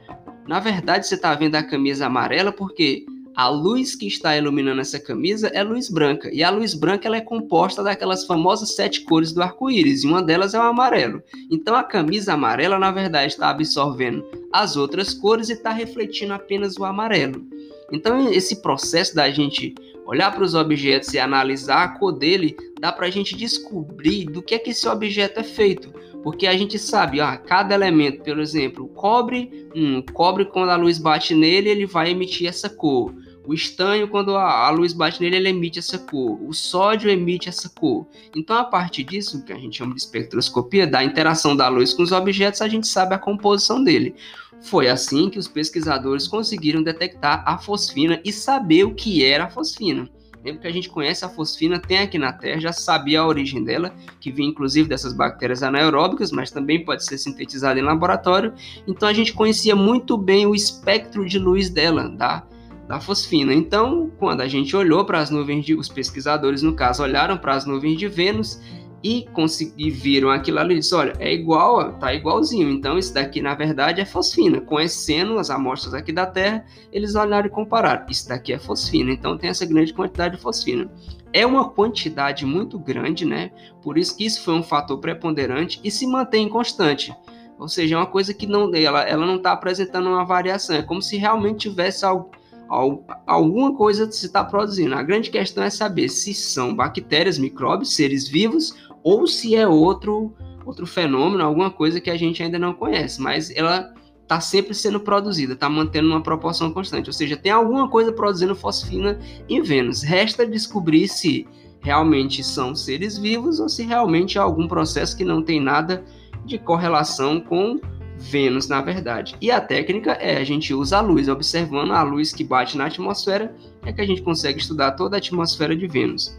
Na 0.46 0.60
verdade, 0.60 1.06
você 1.06 1.14
está 1.14 1.34
vendo 1.34 1.56
a 1.56 1.62
camisa 1.62 2.06
amarela 2.06 2.52
porque 2.52 3.04
a 3.34 3.48
luz 3.48 3.94
que 3.94 4.06
está 4.06 4.36
iluminando 4.36 4.80
essa 4.80 4.98
camisa 4.98 5.48
é 5.48 5.62
luz 5.62 5.90
branca. 5.90 6.30
E 6.32 6.42
a 6.42 6.50
luz 6.50 6.74
branca 6.74 7.08
ela 7.08 7.16
é 7.16 7.20
composta 7.20 7.82
daquelas 7.82 8.24
famosas 8.26 8.74
sete 8.74 9.02
cores 9.02 9.32
do 9.32 9.42
arco-íris, 9.42 10.04
e 10.04 10.06
uma 10.06 10.22
delas 10.22 10.54
é 10.54 10.58
o 10.58 10.62
amarelo. 10.62 11.22
Então 11.50 11.74
a 11.74 11.82
camisa 11.82 12.34
amarela, 12.34 12.78
na 12.78 12.90
verdade, 12.90 13.32
está 13.32 13.50
absorvendo 13.50 14.24
as 14.52 14.76
outras 14.76 15.12
cores 15.12 15.48
e 15.48 15.54
está 15.54 15.70
refletindo 15.70 16.32
apenas 16.32 16.76
o 16.76 16.84
amarelo. 16.84 17.44
Então 17.92 18.32
esse 18.32 18.62
processo 18.62 19.14
da 19.14 19.30
gente 19.30 19.74
olhar 20.06 20.32
para 20.32 20.44
os 20.44 20.54
objetos 20.54 21.12
e 21.14 21.18
analisar 21.18 21.82
a 21.82 21.88
cor 21.88 22.12
dele, 22.12 22.56
dá 22.78 22.92
para 22.92 23.06
a 23.06 23.10
gente 23.10 23.36
descobrir 23.36 24.26
do 24.26 24.42
que 24.42 24.54
é 24.54 24.58
que 24.58 24.70
esse 24.70 24.86
objeto 24.88 25.40
é 25.40 25.44
feito. 25.44 25.92
Porque 26.22 26.46
a 26.46 26.56
gente 26.56 26.78
sabe, 26.78 27.20
ó, 27.20 27.36
cada 27.36 27.74
elemento, 27.74 28.22
por 28.22 28.38
exemplo, 28.38 28.84
o 28.84 28.88
cobre, 28.88 29.68
hum, 29.74 30.02
cobre 30.12 30.46
quando 30.46 30.70
a 30.70 30.76
luz 30.76 30.98
bate 30.98 31.34
nele, 31.34 31.68
ele 31.68 31.86
vai 31.86 32.10
emitir 32.10 32.48
essa 32.48 32.68
cor. 32.68 33.14
O 33.46 33.52
estanho, 33.52 34.08
quando 34.08 34.36
a, 34.36 34.70
luz 34.70 34.94
bate 34.94 35.20
nele, 35.20 35.36
ele 35.36 35.48
emite 35.50 35.78
essa 35.78 35.98
cor. 35.98 36.40
O 36.42 36.54
sódio 36.54 37.10
emite 37.10 37.48
essa 37.48 37.68
cor. 37.68 38.06
Então, 38.34 38.56
a 38.56 38.64
partir 38.64 39.04
disso, 39.04 39.44
que 39.44 39.52
a 39.52 39.58
gente 39.58 39.76
chama 39.76 39.94
de 39.94 40.00
espectroscopia, 40.00 40.86
da 40.86 41.04
interação 41.04 41.54
da 41.54 41.68
luz 41.68 41.92
com 41.92 42.02
os 42.02 42.10
objetos, 42.10 42.62
a 42.62 42.68
gente 42.68 42.86
sabe 42.86 43.14
a 43.14 43.18
composição 43.18 43.84
dele. 43.84 44.14
Foi 44.62 44.88
assim 44.88 45.28
que 45.28 45.38
os 45.38 45.46
pesquisadores 45.46 46.26
conseguiram 46.26 46.82
detectar 46.82 47.44
a 47.46 47.58
fosfina 47.58 48.18
e 48.24 48.32
saber 48.32 48.84
o 48.84 48.94
que 48.94 49.22
era 49.22 49.44
a 49.44 49.50
fosfina. 49.50 50.08
Lembra 50.42 50.62
que 50.62 50.68
a 50.68 50.72
gente 50.72 50.90
conhece 50.90 51.24
a 51.24 51.28
fosfina, 51.28 51.78
tem 51.78 51.98
aqui 51.98 52.18
na 52.18 52.30
Terra, 52.30 52.60
já 52.60 52.72
sabia 52.72 53.20
a 53.20 53.26
origem 53.26 53.64
dela, 53.64 53.94
que 54.20 54.30
vem 54.30 54.48
inclusive 54.48 54.86
dessas 54.86 55.14
bactérias 55.14 55.62
anaeróbicas, 55.62 56.30
mas 56.30 56.50
também 56.50 56.84
pode 56.84 57.04
ser 57.04 57.16
sintetizada 57.16 57.80
em 57.80 57.82
laboratório. 57.82 58.52
Então 58.86 59.08
a 59.08 59.12
gente 59.12 59.32
conhecia 59.32 59.74
muito 59.74 60.18
bem 60.18 60.46
o 60.46 60.54
espectro 60.54 61.26
de 61.26 61.38
luz 61.38 61.70
dela, 61.70 62.10
da, 62.10 62.46
da 62.86 63.00
fosfina. 63.00 63.52
Então, 63.52 64.10
quando 64.18 64.40
a 64.40 64.48
gente 64.48 64.76
olhou 64.76 65.04
para 65.04 65.18
as 65.18 65.30
nuvens 65.30 65.64
de. 65.64 65.74
Os 65.74 65.88
pesquisadores, 65.88 66.62
no 66.62 66.74
caso, 66.74 67.02
olharam 67.02 67.36
para 67.36 67.54
as 67.54 67.64
nuvens 67.64 67.98
de 67.98 68.08
Vênus 68.08 68.60
e, 69.04 69.26
consegui, 69.34 69.90
viram 69.90 70.30
aquilo 70.30 70.58
ali 70.58 70.76
e 70.76 70.78
disse, 70.78 70.94
olha, 70.94 71.12
é 71.18 71.32
igual, 71.32 71.92
tá 71.98 72.14
igualzinho. 72.14 72.70
Então, 72.70 72.96
isso 72.98 73.12
daqui, 73.12 73.42
na 73.42 73.54
verdade, 73.54 74.00
é 74.00 74.04
fosfina. 74.06 74.62
Conhecendo 74.62 75.38
as 75.38 75.50
amostras 75.50 75.92
aqui 75.92 76.10
da 76.10 76.24
Terra, 76.24 76.64
eles 76.90 77.14
olharam 77.14 77.46
e 77.46 77.50
compararam. 77.50 78.06
Isso 78.08 78.26
daqui 78.26 78.52
é 78.54 78.58
fosfina, 78.58 79.12
então 79.12 79.36
tem 79.36 79.50
essa 79.50 79.66
grande 79.66 79.92
quantidade 79.92 80.36
de 80.36 80.42
fosfina. 80.42 80.90
É 81.34 81.44
uma 81.44 81.68
quantidade 81.68 82.46
muito 82.46 82.78
grande, 82.78 83.26
né? 83.26 83.50
Por 83.82 83.98
isso 83.98 84.16
que 84.16 84.24
isso 84.24 84.42
foi 84.42 84.54
um 84.54 84.62
fator 84.62 84.98
preponderante 84.98 85.80
e 85.84 85.90
se 85.90 86.06
mantém 86.06 86.48
constante. 86.48 87.14
Ou 87.58 87.68
seja, 87.68 87.96
é 87.96 87.98
uma 87.98 88.06
coisa 88.06 88.32
que 88.32 88.46
não, 88.46 88.74
ela, 88.74 89.02
ela 89.02 89.26
não 89.26 89.36
está 89.36 89.52
apresentando 89.52 90.08
uma 90.08 90.24
variação. 90.24 90.76
É 90.76 90.82
como 90.82 91.02
se 91.02 91.16
realmente 91.18 91.68
tivesse 91.68 92.06
algo 92.06 92.30
alguma 92.68 93.74
coisa 93.76 94.10
se 94.10 94.26
está 94.26 94.44
produzindo. 94.44 94.94
A 94.94 95.02
grande 95.02 95.30
questão 95.30 95.62
é 95.62 95.70
saber 95.70 96.08
se 96.08 96.34
são 96.34 96.74
bactérias, 96.74 97.38
micróbios, 97.38 97.94
seres 97.94 98.28
vivos 98.28 98.74
ou 99.02 99.26
se 99.26 99.54
é 99.54 99.66
outro 99.66 100.34
outro 100.64 100.86
fenômeno, 100.86 101.44
alguma 101.44 101.70
coisa 101.70 102.00
que 102.00 102.08
a 102.08 102.16
gente 102.16 102.42
ainda 102.42 102.58
não 102.58 102.72
conhece, 102.72 103.20
mas 103.20 103.54
ela 103.54 103.92
está 104.22 104.40
sempre 104.40 104.72
sendo 104.74 104.98
produzida, 104.98 105.52
está 105.52 105.68
mantendo 105.68 106.08
uma 106.08 106.22
proporção 106.22 106.72
constante, 106.72 107.10
ou 107.10 107.12
seja, 107.12 107.36
tem 107.36 107.52
alguma 107.52 107.88
coisa 107.88 108.10
produzindo 108.10 108.56
fosfina 108.56 109.18
em 109.46 109.60
Vênus. 109.60 110.02
Resta 110.02 110.46
descobrir 110.46 111.06
se 111.08 111.46
realmente 111.80 112.42
são 112.42 112.74
seres 112.74 113.18
vivos 113.18 113.60
ou 113.60 113.68
se 113.68 113.82
realmente 113.82 114.38
é 114.38 114.40
algum 114.40 114.66
processo 114.66 115.14
que 115.14 115.24
não 115.24 115.42
tem 115.42 115.60
nada 115.60 116.02
de 116.46 116.58
correlação 116.58 117.40
com 117.40 117.78
Vênus, 118.18 118.68
na 118.68 118.80
verdade. 118.80 119.36
E 119.40 119.50
a 119.50 119.60
técnica 119.60 120.12
é 120.12 120.36
a 120.36 120.44
gente 120.44 120.72
usa 120.72 120.98
a 120.98 121.00
luz, 121.00 121.28
observando 121.28 121.92
a 121.92 122.02
luz 122.02 122.32
que 122.32 122.44
bate 122.44 122.76
na 122.76 122.86
atmosfera, 122.86 123.54
é 123.84 123.92
que 123.92 124.00
a 124.00 124.06
gente 124.06 124.22
consegue 124.22 124.58
estudar 124.58 124.92
toda 124.92 125.16
a 125.16 125.18
atmosfera 125.18 125.76
de 125.76 125.86
Vênus. 125.86 126.38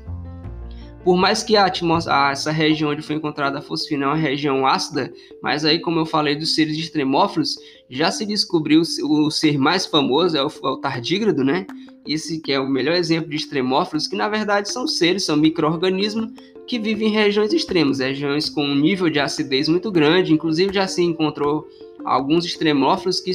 Por 1.04 1.16
mais 1.18 1.44
que 1.44 1.56
a 1.56 1.66
atmosfera, 1.66 2.32
essa 2.32 2.52
região 2.52 2.90
onde 2.90 3.04
foi 3.04 3.16
encontrada 3.16 3.60
a 3.60 3.62
fosfina 3.62 4.06
é 4.06 4.08
uma 4.08 4.16
região 4.16 4.66
ácida, 4.66 5.14
mas 5.42 5.64
aí, 5.64 5.80
como 5.80 6.00
eu 6.00 6.06
falei 6.06 6.36
dos 6.36 6.56
seres 6.56 6.76
extremófilos, 6.76 7.56
já 7.88 8.10
se 8.10 8.26
descobriu 8.26 8.82
o, 8.82 9.30
ser 9.30 9.58
mais 9.58 9.86
famoso 9.86 10.36
é 10.36 10.44
o, 10.44 10.48
é 10.48 10.68
o 10.68 10.78
tardígrado, 10.78 11.44
né? 11.44 11.68
Esse 12.08 12.40
que 12.40 12.52
é 12.52 12.60
o 12.60 12.68
melhor 12.68 12.96
exemplo 12.96 13.30
de 13.30 13.36
extremófilos, 13.36 14.08
que 14.08 14.16
na 14.16 14.28
verdade 14.28 14.72
são 14.72 14.88
seres, 14.88 15.26
são 15.26 15.38
micro-organismos 15.38 16.32
que 16.68 16.80
vivem 16.80 17.10
em 17.10 17.12
regiões 17.12 17.54
extremas, 17.54 18.00
regiões 18.00 18.50
com 18.50 18.64
um 18.64 18.76
nível 18.76 19.10
de 19.10 19.20
acidez 19.20 19.68
muito 19.70 19.92
grande. 19.92 20.34
Inclusive, 20.34 20.74
já 20.74 20.88
se 20.88 21.02
encontrou 21.02 21.68
alguns 22.04 22.46
extremófilos 22.46 23.20
que, 23.20 23.32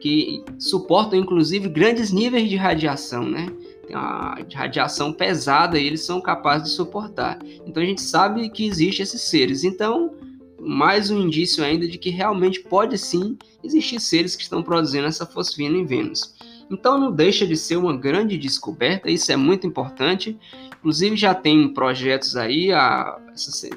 que 0.00 0.44
suportam, 0.58 1.18
inclusive, 1.18 1.68
grandes 1.68 2.12
níveis 2.12 2.48
de 2.48 2.56
radiação, 2.56 3.24
né? 3.24 3.46
tem 3.88 3.96
uma 3.96 4.38
radiação 4.54 5.12
pesada 5.12 5.78
e 5.78 5.86
eles 5.86 6.02
são 6.02 6.20
capazes 6.20 6.68
de 6.68 6.74
suportar. 6.74 7.38
Então 7.66 7.82
a 7.82 7.86
gente 7.86 8.02
sabe 8.02 8.48
que 8.50 8.66
existem 8.66 9.02
esses 9.02 9.22
seres. 9.22 9.64
Então, 9.64 10.14
mais 10.60 11.10
um 11.10 11.18
indício 11.18 11.64
ainda 11.64 11.88
de 11.88 11.96
que 11.96 12.10
realmente 12.10 12.60
pode 12.60 12.98
sim 12.98 13.38
existir 13.64 13.98
seres 13.98 14.36
que 14.36 14.42
estão 14.42 14.62
produzindo 14.62 15.06
essa 15.06 15.24
fosfina 15.24 15.76
em 15.76 15.86
Vênus. 15.86 16.34
Então 16.70 16.98
não 16.98 17.10
deixa 17.10 17.46
de 17.46 17.56
ser 17.56 17.78
uma 17.78 17.96
grande 17.96 18.36
descoberta, 18.36 19.10
isso 19.10 19.32
é 19.32 19.36
muito 19.36 19.66
importante. 19.66 20.38
Inclusive 20.78 21.16
já 21.16 21.34
tem 21.34 21.72
projetos 21.72 22.36
aí, 22.36 22.72
a, 22.72 23.18
essa, 23.32 23.68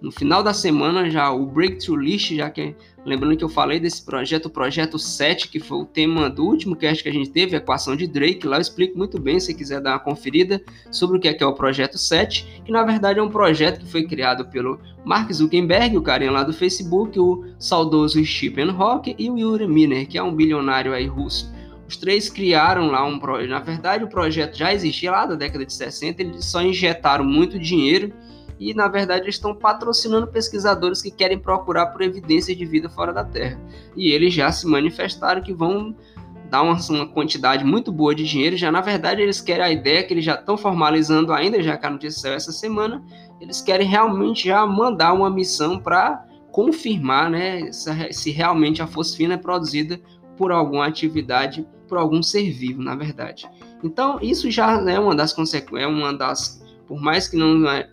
no 0.00 0.12
final 0.12 0.42
da 0.42 0.54
semana 0.54 1.10
já 1.10 1.30
o 1.30 1.44
Breakthrough 1.44 1.96
List, 1.96 2.34
já 2.34 2.48
que 2.48 2.74
lembrando 3.04 3.36
que 3.36 3.44
eu 3.44 3.48
falei 3.48 3.80
desse 3.80 4.04
projeto, 4.04 4.46
o 4.46 4.50
projeto 4.50 4.98
7, 4.98 5.48
que 5.48 5.58
foi 5.58 5.78
o 5.78 5.84
tema 5.84 6.30
do 6.30 6.44
último 6.44 6.76
cast 6.76 7.02
que 7.02 7.08
a 7.08 7.12
gente 7.12 7.30
teve, 7.30 7.56
a 7.56 7.58
equação 7.58 7.96
de 7.96 8.06
Drake, 8.06 8.46
lá 8.46 8.58
eu 8.58 8.60
explico 8.60 8.96
muito 8.96 9.20
bem, 9.20 9.40
se 9.40 9.54
quiser 9.54 9.80
dar 9.80 9.92
uma 9.92 9.98
conferida 9.98 10.62
sobre 10.90 11.16
o 11.16 11.20
que 11.20 11.26
é, 11.26 11.34
que 11.34 11.42
é 11.42 11.46
o 11.46 11.54
projeto 11.54 11.98
7, 11.98 12.62
que 12.64 12.70
na 12.70 12.84
verdade 12.84 13.18
é 13.18 13.22
um 13.22 13.30
projeto 13.30 13.80
que 13.80 13.90
foi 13.90 14.06
criado 14.06 14.44
pelo 14.46 14.78
Mark 15.04 15.32
Zuckerberg, 15.32 15.96
o 15.96 16.02
carinha 16.02 16.30
lá 16.30 16.44
do 16.44 16.52
Facebook, 16.52 17.18
o 17.18 17.44
saudoso 17.58 18.24
Stephen 18.24 18.70
Hawking 18.70 19.16
e 19.18 19.30
o 19.30 19.38
Yuri 19.38 19.66
Miner, 19.66 20.06
que 20.06 20.18
é 20.18 20.22
um 20.22 20.34
bilionário 20.34 20.92
aí 20.92 21.06
russo. 21.06 21.52
Os 21.88 21.96
três 21.96 22.28
criaram 22.28 22.90
lá 22.90 23.02
um 23.04 23.18
projeto. 23.18 23.48
Na 23.48 23.60
verdade, 23.60 24.04
o 24.04 24.08
projeto 24.08 24.56
já 24.56 24.74
existia 24.74 25.10
lá 25.10 25.24
da 25.24 25.34
década 25.34 25.64
de 25.64 25.72
60, 25.72 26.22
eles 26.22 26.44
só 26.44 26.60
injetaram 26.60 27.24
muito 27.24 27.58
dinheiro 27.58 28.12
e, 28.60 28.74
na 28.74 28.88
verdade, 28.88 29.22
eles 29.22 29.36
estão 29.36 29.54
patrocinando 29.54 30.26
pesquisadores 30.26 31.00
que 31.00 31.10
querem 31.10 31.38
procurar 31.38 31.86
por 31.86 32.02
evidências 32.02 32.56
de 32.56 32.66
vida 32.66 32.90
fora 32.90 33.12
da 33.12 33.24
Terra. 33.24 33.58
E 33.96 34.12
eles 34.12 34.34
já 34.34 34.52
se 34.52 34.66
manifestaram 34.66 35.40
que 35.40 35.54
vão 35.54 35.96
dar 36.50 36.62
uma, 36.62 36.76
uma, 36.90 37.06
quantidade 37.06 37.64
muito 37.64 37.90
boa 37.90 38.14
de 38.14 38.24
dinheiro. 38.24 38.56
Já, 38.56 38.70
na 38.70 38.82
verdade, 38.82 39.22
eles 39.22 39.40
querem 39.40 39.64
a 39.64 39.70
ideia 39.70 40.02
que 40.02 40.12
eles 40.12 40.24
já 40.24 40.34
estão 40.34 40.58
formalizando 40.58 41.32
ainda, 41.32 41.62
já 41.62 41.76
que 41.78 41.86
a 41.86 41.90
notícia 41.90 42.20
saiu 42.20 42.34
essa 42.34 42.52
semana, 42.52 43.02
eles 43.40 43.62
querem 43.62 43.86
realmente 43.86 44.48
já 44.48 44.66
mandar 44.66 45.14
uma 45.14 45.30
missão 45.30 45.78
para 45.78 46.24
confirmar 46.50 47.30
né, 47.30 47.70
se 47.70 48.30
realmente 48.30 48.82
a 48.82 48.86
fosfina 48.86 49.34
é 49.34 49.36
produzida 49.36 50.00
por 50.38 50.52
alguma 50.52 50.86
atividade, 50.86 51.66
por 51.88 51.98
algum 51.98 52.22
ser 52.22 52.50
vivo, 52.52 52.80
na 52.80 52.94
verdade. 52.94 53.46
Então, 53.82 54.18
isso 54.22 54.50
já 54.50 54.80
é 54.88 54.98
uma 54.98 55.14
das 55.14 55.32
consequências, 55.32 55.82
é 55.82 55.86
uma 55.86 56.14
das, 56.14 56.64
por 56.86 57.00
mais 57.00 57.28
que 57.28 57.36
não 57.36 57.68
é, 57.68 57.88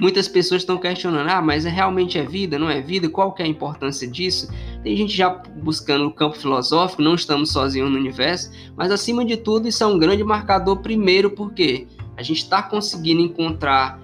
muitas 0.00 0.26
pessoas 0.26 0.62
estão 0.62 0.78
questionando, 0.78 1.28
ah, 1.28 1.40
mas 1.40 1.64
é, 1.64 1.68
realmente 1.68 2.18
é 2.18 2.24
vida, 2.24 2.58
não 2.58 2.68
é 2.68 2.80
vida? 2.80 3.08
Qual 3.08 3.32
que 3.32 3.42
é 3.42 3.44
a 3.44 3.48
importância 3.48 4.08
disso? 4.08 4.50
Tem 4.82 4.96
gente 4.96 5.16
já 5.16 5.30
buscando 5.30 6.06
o 6.06 6.12
campo 6.12 6.36
filosófico, 6.36 7.02
não 7.02 7.14
estamos 7.14 7.52
sozinhos 7.52 7.90
no 7.90 7.96
universo, 7.96 8.50
mas 8.76 8.90
acima 8.90 9.24
de 9.24 9.36
tudo 9.36 9.68
isso 9.68 9.84
é 9.84 9.86
um 9.86 9.98
grande 9.98 10.24
marcador 10.24 10.78
primeiro 10.78 11.30
porque 11.30 11.86
a 12.16 12.22
gente 12.22 12.38
está 12.38 12.62
conseguindo 12.62 13.20
encontrar 13.20 14.00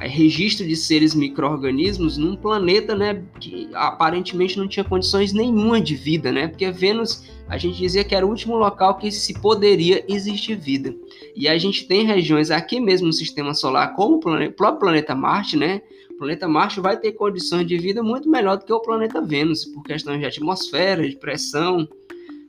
registro 0.00 0.66
de 0.66 0.76
seres 0.76 1.14
micro-organismos 1.14 2.16
num 2.16 2.36
planeta 2.36 2.94
né, 2.94 3.22
que 3.40 3.68
aparentemente 3.72 4.58
não 4.58 4.68
tinha 4.68 4.84
condições 4.84 5.32
nenhuma 5.32 5.80
de 5.80 5.94
vida, 5.94 6.30
né? 6.30 6.48
Porque 6.48 6.70
Vênus, 6.70 7.24
a 7.48 7.56
gente 7.56 7.78
dizia 7.78 8.04
que 8.04 8.14
era 8.14 8.26
o 8.26 8.28
último 8.28 8.56
local 8.56 8.98
que 8.98 9.10
se 9.10 9.40
poderia 9.40 10.04
existir 10.08 10.56
vida. 10.56 10.94
E 11.34 11.48
a 11.48 11.56
gente 11.56 11.86
tem 11.86 12.04
regiões 12.04 12.50
aqui 12.50 12.80
mesmo 12.80 13.06
no 13.06 13.12
sistema 13.12 13.54
solar, 13.54 13.94
como 13.94 14.16
o 14.16 14.52
próprio 14.52 14.80
planeta 14.80 15.14
Marte, 15.14 15.56
né? 15.56 15.80
O 16.10 16.18
planeta 16.18 16.48
Marte 16.48 16.80
vai 16.80 16.96
ter 16.98 17.12
condições 17.12 17.66
de 17.66 17.76
vida 17.76 18.02
muito 18.02 18.28
melhor 18.28 18.56
do 18.56 18.64
que 18.64 18.72
o 18.72 18.80
planeta 18.80 19.20
Vênus, 19.20 19.64
por 19.66 19.82
questões 19.82 20.18
de 20.18 20.26
atmosfera, 20.26 21.08
de 21.08 21.16
pressão, 21.16 21.86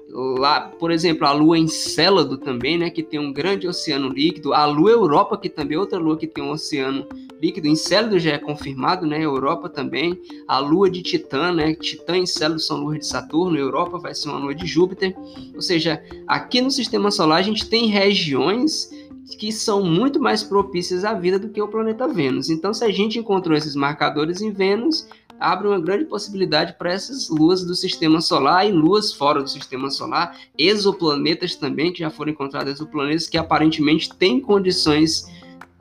lá, 0.09 0.61
por 0.61 0.91
exemplo, 0.91 1.27
a 1.27 1.31
Lua 1.31 1.57
Encélado 1.57 2.37
também, 2.37 2.77
né, 2.77 2.89
que 2.89 3.03
tem 3.03 3.19
um 3.19 3.31
grande 3.31 3.67
oceano 3.67 4.09
líquido, 4.09 4.53
a 4.53 4.65
Lua 4.65 4.91
Europa, 4.91 5.37
que 5.37 5.49
também 5.49 5.77
é 5.77 5.79
outra 5.79 5.99
lua 5.99 6.17
que 6.17 6.27
tem 6.27 6.43
um 6.43 6.51
oceano 6.51 7.05
líquido, 7.41 7.67
Encélado 7.67 8.17
já 8.17 8.31
é 8.31 8.37
confirmado, 8.37 9.05
né, 9.05 9.23
Europa 9.23 9.69
também, 9.69 10.19
a 10.47 10.59
Lua 10.59 10.89
de 10.89 11.01
Titã, 11.01 11.51
né, 11.51 11.75
Titã 11.75 12.17
e 12.17 12.21
Encélado 12.21 12.59
são 12.59 12.77
luas 12.77 12.99
de 12.99 13.07
Saturno, 13.07 13.57
Europa 13.57 13.97
vai 13.97 14.15
ser 14.15 14.29
uma 14.29 14.39
lua 14.39 14.55
de 14.55 14.65
Júpiter, 14.65 15.15
ou 15.53 15.61
seja, 15.61 16.01
aqui 16.25 16.61
no 16.61 16.71
Sistema 16.71 17.11
Solar 17.11 17.39
a 17.39 17.43
gente 17.43 17.69
tem 17.69 17.87
regiões 17.87 18.89
que 19.37 19.51
são 19.51 19.83
muito 19.83 20.21
mais 20.21 20.41
propícias 20.41 21.03
à 21.03 21.13
vida 21.13 21.37
do 21.37 21.49
que 21.49 21.61
o 21.61 21.67
planeta 21.67 22.07
Vênus. 22.07 22.49
Então, 22.49 22.73
se 22.73 22.85
a 22.85 22.89
gente 22.89 23.19
encontrou 23.19 23.57
esses 23.57 23.75
marcadores 23.75 24.41
em 24.41 24.51
Vênus, 24.51 25.05
abre 25.39 25.67
uma 25.67 25.79
grande 25.79 26.05
possibilidade 26.05 26.73
para 26.77 26.91
essas 26.91 27.29
luas 27.29 27.63
do 27.65 27.75
sistema 27.75 28.21
solar 28.21 28.67
e 28.67 28.71
luas 28.71 29.13
fora 29.13 29.41
do 29.41 29.49
sistema 29.49 29.89
solar, 29.89 30.37
exoplanetas 30.57 31.55
também, 31.55 31.91
que 31.91 31.99
já 31.99 32.09
foram 32.09 32.31
encontrados 32.31 32.73
exoplanetas 32.73 33.27
que 33.27 33.37
aparentemente 33.37 34.13
têm 34.15 34.39
condições, 34.39 35.25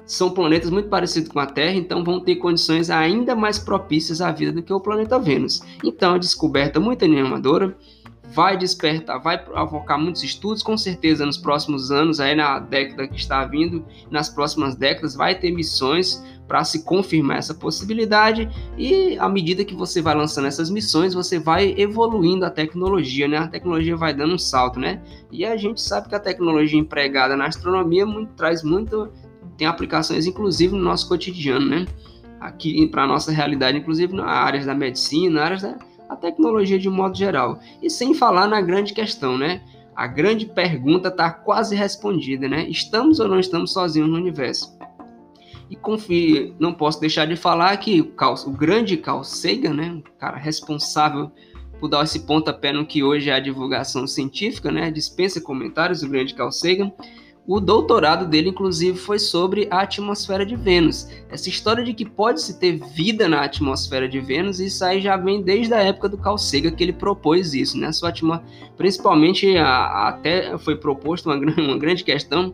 são 0.06 0.30
planetas 0.30 0.70
muito 0.70 0.88
parecidos 0.88 1.30
com 1.30 1.40
a 1.40 1.46
Terra, 1.46 1.74
então 1.74 2.04
vão 2.04 2.20
ter 2.20 2.36
condições 2.36 2.90
ainda 2.90 3.34
mais 3.34 3.58
propícias 3.58 4.20
à 4.20 4.30
vida 4.30 4.52
do 4.52 4.62
que 4.62 4.72
o 4.72 4.80
planeta 4.80 5.18
Vênus. 5.18 5.62
Então, 5.82 6.14
a 6.14 6.18
descoberta 6.18 6.78
muito 6.78 7.04
animadora 7.04 7.76
vai 8.32 8.56
despertar, 8.56 9.18
vai 9.18 9.42
provocar 9.42 9.98
muitos 9.98 10.22
estudos, 10.22 10.62
com 10.62 10.76
certeza 10.76 11.24
nos 11.24 11.36
próximos 11.36 11.90
anos, 11.90 12.20
aí 12.20 12.34
na 12.34 12.58
década 12.58 13.08
que 13.08 13.16
está 13.16 13.44
vindo, 13.44 13.84
nas 14.10 14.28
próximas 14.28 14.74
décadas, 14.76 15.14
vai 15.14 15.34
ter 15.34 15.50
missões 15.50 16.22
para 16.46 16.64
se 16.64 16.84
confirmar 16.84 17.38
essa 17.38 17.54
possibilidade 17.54 18.48
e 18.78 19.18
à 19.18 19.28
medida 19.28 19.64
que 19.64 19.74
você 19.74 20.00
vai 20.00 20.14
lançando 20.14 20.46
essas 20.46 20.70
missões, 20.70 21.14
você 21.14 21.38
vai 21.38 21.74
evoluindo 21.76 22.44
a 22.44 22.50
tecnologia, 22.50 23.26
né? 23.26 23.38
A 23.38 23.48
tecnologia 23.48 23.96
vai 23.96 24.14
dando 24.14 24.34
um 24.34 24.38
salto, 24.38 24.78
né? 24.78 25.02
E 25.30 25.44
a 25.44 25.56
gente 25.56 25.80
sabe 25.80 26.08
que 26.08 26.14
a 26.14 26.20
tecnologia 26.20 26.78
empregada 26.78 27.36
na 27.36 27.46
astronomia 27.46 28.06
muito, 28.06 28.32
traz 28.34 28.62
muito, 28.62 29.10
tem 29.56 29.66
aplicações 29.66 30.26
inclusive 30.26 30.74
no 30.74 30.82
nosso 30.82 31.08
cotidiano, 31.08 31.66
né? 31.66 31.86
Aqui 32.40 32.86
para 32.86 33.06
nossa 33.06 33.32
realidade, 33.32 33.78
inclusive 33.78 34.14
na 34.14 34.26
área 34.26 34.64
da 34.64 34.74
medicina, 34.74 35.40
na 35.40 35.44
área 35.44 35.58
da 35.58 35.78
a 36.08 36.16
tecnologia 36.16 36.78
de 36.78 36.88
modo 36.88 37.16
geral. 37.16 37.58
E 37.82 37.90
sem 37.90 38.14
falar 38.14 38.46
na 38.46 38.60
grande 38.60 38.92
questão, 38.94 39.36
né? 39.36 39.60
A 39.94 40.06
grande 40.06 40.46
pergunta 40.46 41.08
está 41.08 41.30
quase 41.30 41.74
respondida, 41.74 42.48
né? 42.48 42.68
Estamos 42.68 43.18
ou 43.18 43.28
não 43.28 43.40
estamos 43.40 43.72
sozinhos 43.72 44.08
no 44.08 44.16
universo? 44.16 44.76
E 45.68 45.76
confie, 45.76 46.54
não 46.58 46.72
posso 46.72 47.00
deixar 47.00 47.26
de 47.26 47.36
falar 47.36 47.76
que 47.78 48.00
o, 48.00 48.12
Carl, 48.12 48.34
o 48.46 48.50
grande 48.50 48.96
Carl 48.96 49.24
Sagan, 49.24 49.74
né, 49.74 50.00
o 50.06 50.18
cara 50.18 50.36
responsável 50.36 51.30
por 51.80 51.88
dar 51.88 52.04
esse 52.04 52.20
pontapé 52.20 52.72
no 52.72 52.86
que 52.86 53.02
hoje 53.02 53.30
é 53.30 53.34
a 53.34 53.40
divulgação 53.40 54.06
científica, 54.06 54.70
né, 54.70 54.90
dispensa 54.90 55.40
comentários, 55.40 56.02
o 56.02 56.08
grande 56.08 56.34
Carl 56.34 56.52
Sagan, 56.52 56.92
o 57.48 57.60
doutorado 57.60 58.26
dele, 58.26 58.48
inclusive, 58.48 58.98
foi 58.98 59.20
sobre 59.20 59.68
a 59.70 59.82
atmosfera 59.82 60.44
de 60.44 60.56
Vênus. 60.56 61.08
Essa 61.30 61.48
história 61.48 61.84
de 61.84 61.94
que 61.94 62.04
pode-se 62.04 62.58
ter 62.58 62.76
vida 62.76 63.28
na 63.28 63.44
atmosfera 63.44 64.08
de 64.08 64.18
Vênus, 64.18 64.58
isso 64.58 64.84
aí 64.84 65.00
já 65.00 65.16
vem 65.16 65.40
desde 65.42 65.72
a 65.72 65.80
época 65.80 66.08
do 66.08 66.18
Carl 66.18 66.36
Sagan 66.36 66.72
que 66.72 66.82
ele 66.82 66.92
propôs 66.92 67.54
isso, 67.54 67.78
né? 67.78 67.92
Sua 67.92 68.08
atmo... 68.08 68.40
Principalmente, 68.76 69.56
a, 69.56 70.08
até 70.08 70.58
foi 70.58 70.74
proposto 70.74 71.30
uma, 71.30 71.36
uma 71.36 71.78
grande 71.78 72.02
questão 72.02 72.52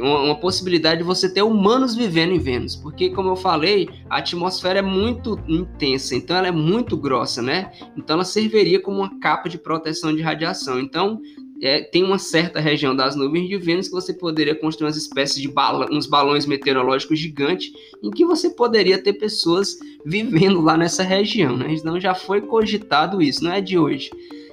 uma, 0.00 0.20
uma, 0.22 0.34
possibilidade 0.34 0.98
de 0.98 1.04
você 1.04 1.32
ter 1.32 1.42
humanos 1.42 1.94
vivendo 1.94 2.32
em 2.32 2.38
Vênus, 2.38 2.76
porque 2.76 3.10
como 3.10 3.30
eu 3.30 3.36
falei, 3.36 3.88
a 4.08 4.18
atmosfera 4.18 4.78
é 4.78 4.82
muito 4.82 5.38
intensa, 5.48 6.14
então 6.14 6.36
ela 6.36 6.48
é 6.48 6.52
muito 6.52 6.96
grossa, 6.96 7.42
né? 7.42 7.72
Então 7.96 8.14
ela 8.14 8.24
serviria 8.24 8.80
como 8.80 8.98
uma 8.98 9.18
capa 9.18 9.48
de 9.48 9.58
proteção 9.58 10.14
de 10.14 10.22
radiação. 10.22 10.78
Então 10.80 11.20
é, 11.60 11.82
tem 11.82 12.04
uma 12.04 12.18
certa 12.18 12.60
região 12.60 12.94
das 12.94 13.16
nuvens 13.16 13.48
de 13.48 13.56
Vênus 13.56 13.88
que 13.88 13.94
você 13.94 14.14
poderia 14.14 14.54
construir 14.54 14.86
umas 14.86 14.96
espécies 14.96 15.40
de 15.40 15.48
bala, 15.48 15.88
uns 15.90 16.06
balões 16.06 16.46
meteorológicos 16.46 17.18
gigantes, 17.18 17.72
em 18.02 18.10
que 18.10 18.24
você 18.24 18.50
poderia 18.50 19.02
ter 19.02 19.14
pessoas 19.14 19.76
vivendo 20.04 20.60
lá 20.60 20.76
nessa 20.76 21.02
região, 21.02 21.56
né? 21.56 21.72
Então 21.72 22.00
já 22.00 22.14
foi 22.14 22.40
cogitado 22.40 23.20
isso, 23.20 23.42
não 23.42 23.52
é 23.52 23.60
de 23.60 23.78
hoje. 23.78 24.10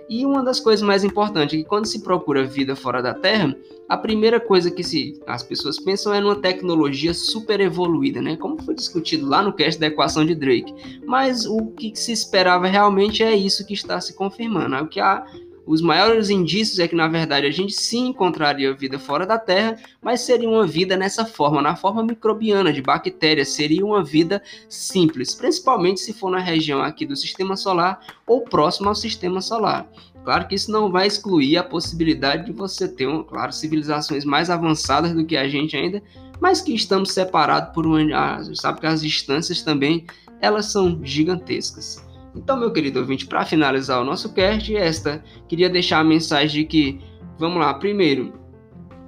E 0.09 0.25
uma 0.25 0.43
das 0.43 0.59
coisas 0.59 0.85
mais 0.85 1.03
importantes 1.03 1.53
é 1.53 1.57
que 1.57 1.67
quando 1.67 1.85
se 1.85 2.01
procura 2.01 2.45
vida 2.45 2.75
fora 2.75 3.01
da 3.01 3.13
Terra, 3.13 3.55
a 3.87 3.97
primeira 3.97 4.39
coisa 4.39 4.71
que 4.71 4.83
se, 4.83 5.19
as 5.27 5.43
pessoas 5.43 5.79
pensam 5.79 6.13
é 6.13 6.19
numa 6.19 6.35
tecnologia 6.35 7.13
super 7.13 7.59
evoluída, 7.59 8.21
né? 8.21 8.35
Como 8.35 8.61
foi 8.61 8.75
discutido 8.75 9.27
lá 9.27 9.41
no 9.41 9.53
cast 9.53 9.79
da 9.79 9.87
equação 9.87 10.25
de 10.25 10.35
Drake. 10.35 10.73
Mas 11.05 11.45
o 11.45 11.67
que 11.67 11.95
se 11.95 12.11
esperava 12.11 12.67
realmente 12.67 13.23
é 13.23 13.35
isso 13.35 13.65
que 13.65 13.73
está 13.73 13.99
se 13.99 14.13
confirmando. 14.15 14.75
É 14.75 14.81
o 14.81 14.87
que 14.87 14.99
a 14.99 15.25
os 15.65 15.81
maiores 15.81 16.29
indícios 16.29 16.79
é 16.79 16.87
que, 16.87 16.95
na 16.95 17.07
verdade, 17.07 17.47
a 17.47 17.51
gente 17.51 17.73
sim 17.73 18.07
encontraria 18.07 18.73
vida 18.73 18.99
fora 18.99 19.25
da 19.25 19.39
Terra, 19.39 19.77
mas 20.01 20.21
seria 20.21 20.47
uma 20.47 20.67
vida 20.67 20.95
nessa 20.95 21.25
forma, 21.25 21.61
na 21.61 21.75
forma 21.75 22.03
microbiana, 22.03 22.71
de 22.71 22.81
bactérias. 22.81 23.49
Seria 23.49 23.85
uma 23.85 24.03
vida 24.03 24.41
simples, 24.69 25.33
principalmente 25.33 26.01
se 26.01 26.13
for 26.13 26.29
na 26.29 26.39
região 26.39 26.81
aqui 26.81 27.05
do 27.05 27.15
sistema 27.15 27.57
solar 27.57 27.99
ou 28.27 28.41
próximo 28.41 28.89
ao 28.89 28.95
sistema 28.95 29.41
solar. 29.41 29.89
Claro 30.23 30.47
que 30.47 30.55
isso 30.55 30.71
não 30.71 30.91
vai 30.91 31.07
excluir 31.07 31.57
a 31.57 31.63
possibilidade 31.63 32.45
de 32.45 32.51
você 32.51 32.87
ter, 32.87 33.07
claro, 33.25 33.51
civilizações 33.51 34.25
mais 34.25 34.49
avançadas 34.49 35.13
do 35.13 35.25
que 35.25 35.37
a 35.37 35.47
gente 35.47 35.75
ainda, 35.75 36.01
mas 36.39 36.61
que 36.61 36.73
estamos 36.73 37.11
separados 37.11 37.73
por 37.73 37.85
uma. 37.85 37.99
Ah, 38.15 38.43
sabe 38.53 38.79
que 38.79 38.87
as 38.87 39.01
distâncias 39.01 39.61
também 39.61 40.05
elas 40.41 40.71
são 40.71 40.99
gigantescas. 41.03 42.04
Então, 42.35 42.57
meu 42.57 42.71
querido 42.71 42.99
ouvinte, 42.99 43.25
para 43.25 43.45
finalizar 43.45 44.01
o 44.01 44.05
nosso 44.05 44.33
cast, 44.33 44.75
esta 44.75 45.23
queria 45.47 45.69
deixar 45.69 45.99
a 45.99 46.03
mensagem 46.03 46.63
de 46.63 46.67
que, 46.67 47.01
vamos 47.39 47.59
lá, 47.59 47.73
primeiro, 47.73 48.33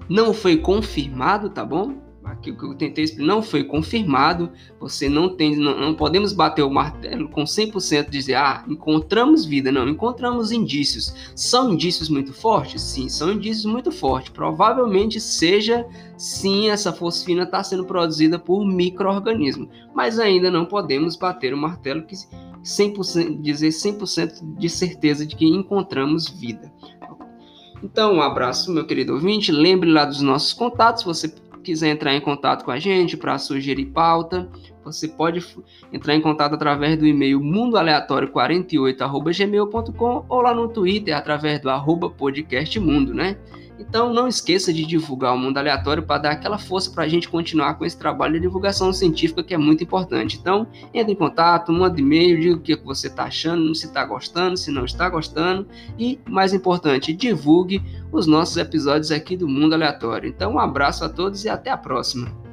não 0.10 0.34
foi 0.34 0.58
confirmado, 0.58 1.50
tá 1.50 1.66
bom? 1.66 2.07
Aqui 2.32 2.52
o 2.52 2.58
que 2.58 2.66
eu 2.66 2.76
tentei 2.76 3.06
explicar 3.06 3.26
não 3.26 3.42
foi 3.42 3.64
confirmado. 3.64 4.52
Você 4.80 5.08
não 5.08 5.36
tem, 5.36 5.56
não, 5.56 5.80
não 5.80 5.96
podemos 5.96 6.34
bater 6.34 6.62
o 6.62 6.70
martelo 6.70 7.30
com 7.30 7.44
100% 7.44 8.10
dizer, 8.10 8.36
ah, 8.36 8.66
encontramos 8.68 9.46
vida. 9.46 9.72
Não, 9.72 9.88
encontramos 9.88 10.52
indícios. 10.52 11.14
São 11.36 11.74
indícios 11.74 12.10
muito 12.10 12.34
fortes? 12.34 12.82
Sim, 12.82 13.08
são 13.08 13.32
indícios 13.32 13.66
muito 13.66 13.92
fortes. 13.92 14.30
Provavelmente 14.32 15.20
seja, 15.20 15.88
sim, 16.18 16.70
essa 16.70 16.92
fosfina 16.92 17.44
está 17.44 17.64
sendo 17.64 17.86
produzida 17.86 18.38
por 18.38 18.66
micro-organismo. 18.66 19.70
Mas 19.96 20.20
ainda 20.20 20.52
não 20.52 20.66
podemos 20.66 21.16
bater 21.16 21.54
o 21.54 21.58
martelo 21.58 22.04
que 22.04 22.16
100%, 22.62 23.42
dizer 23.42 23.70
100% 23.70 24.58
de 24.58 24.70
certeza 24.70 25.26
de 25.26 25.36
que 25.36 25.46
encontramos 25.46 26.28
vida. 26.28 26.72
Então, 27.82 28.16
um 28.16 28.22
abraço, 28.22 28.72
meu 28.72 28.86
querido 28.86 29.14
ouvinte. 29.14 29.52
Lembre 29.52 29.90
lá 29.90 30.04
dos 30.04 30.22
nossos 30.22 30.52
contatos. 30.52 31.04
Você 31.04 31.34
quiser 31.68 31.90
entrar 31.90 32.16
em 32.16 32.22
contato 32.22 32.64
com 32.64 32.72
a 32.72 32.80
gente 32.80 33.18
para 33.18 33.38
sugerir 33.38 33.88
pauta, 33.88 34.48
você 34.86 35.06
pode 35.06 35.46
entrar 35.92 36.16
em 36.16 36.22
contato 36.22 36.56
através 36.56 36.98
do 36.98 37.06
e-mail 37.06 37.42
mundoaleatório48@gmail.com 37.42 40.26
ou 40.30 40.42
lá 40.42 40.54
no 40.54 40.70
Twitter 40.70 41.14
através 41.16 41.60
do 41.60 41.70
arroba 41.70 42.10
podcastmundo, 42.10 43.14
né? 43.14 43.38
Então 43.80 44.14
não 44.14 44.28
esqueça 44.28 44.74
de 44.74 44.86
divulgar 44.86 45.34
o 45.34 45.38
mundo 45.38 45.58
aleatório 45.58 46.04
para 46.04 46.22
dar 46.22 46.32
aquela 46.32 46.58
força 46.58 46.92
para 46.92 47.04
a 47.04 47.08
gente 47.08 47.30
continuar 47.30 47.76
com 47.76 47.86
esse 47.86 47.98
trabalho 47.98 48.34
de 48.34 48.42
divulgação 48.42 48.92
científica 48.92 49.44
que 49.44 49.54
é 49.54 49.58
muito 49.58 49.84
importante. 49.84 50.38
Então 50.40 50.68
entre 50.94 51.14
em 51.14 51.16
contato, 51.16 51.72
manda 51.72 52.00
e-mail, 52.00 52.40
diga 52.40 52.56
o 52.56 52.60
que 52.60 52.76
você 52.76 53.08
está 53.08 53.26
achando, 53.26 53.74
se 53.76 53.86
está 53.86 54.04
gostando, 54.06 54.58
se 54.58 54.72
não 54.72 54.86
está 54.86 55.10
gostando 55.10 55.68
e, 55.98 56.20
mais 56.28 56.54
importante, 56.54 57.14
divulgue 57.14 57.82
os 58.12 58.26
nossos 58.26 58.58
episódios 58.58 59.12
aqui 59.12 59.38
do 59.38 59.48
Mundo 59.48 59.74
Aleatório. 59.74 60.30
Então 60.30 60.54
um 60.54 60.60
abraço 60.60 61.04
a 61.04 61.10
todos 61.10 61.46
e 61.46 61.50
até 61.50 61.70
a 61.70 61.78
próxima. 61.78 62.47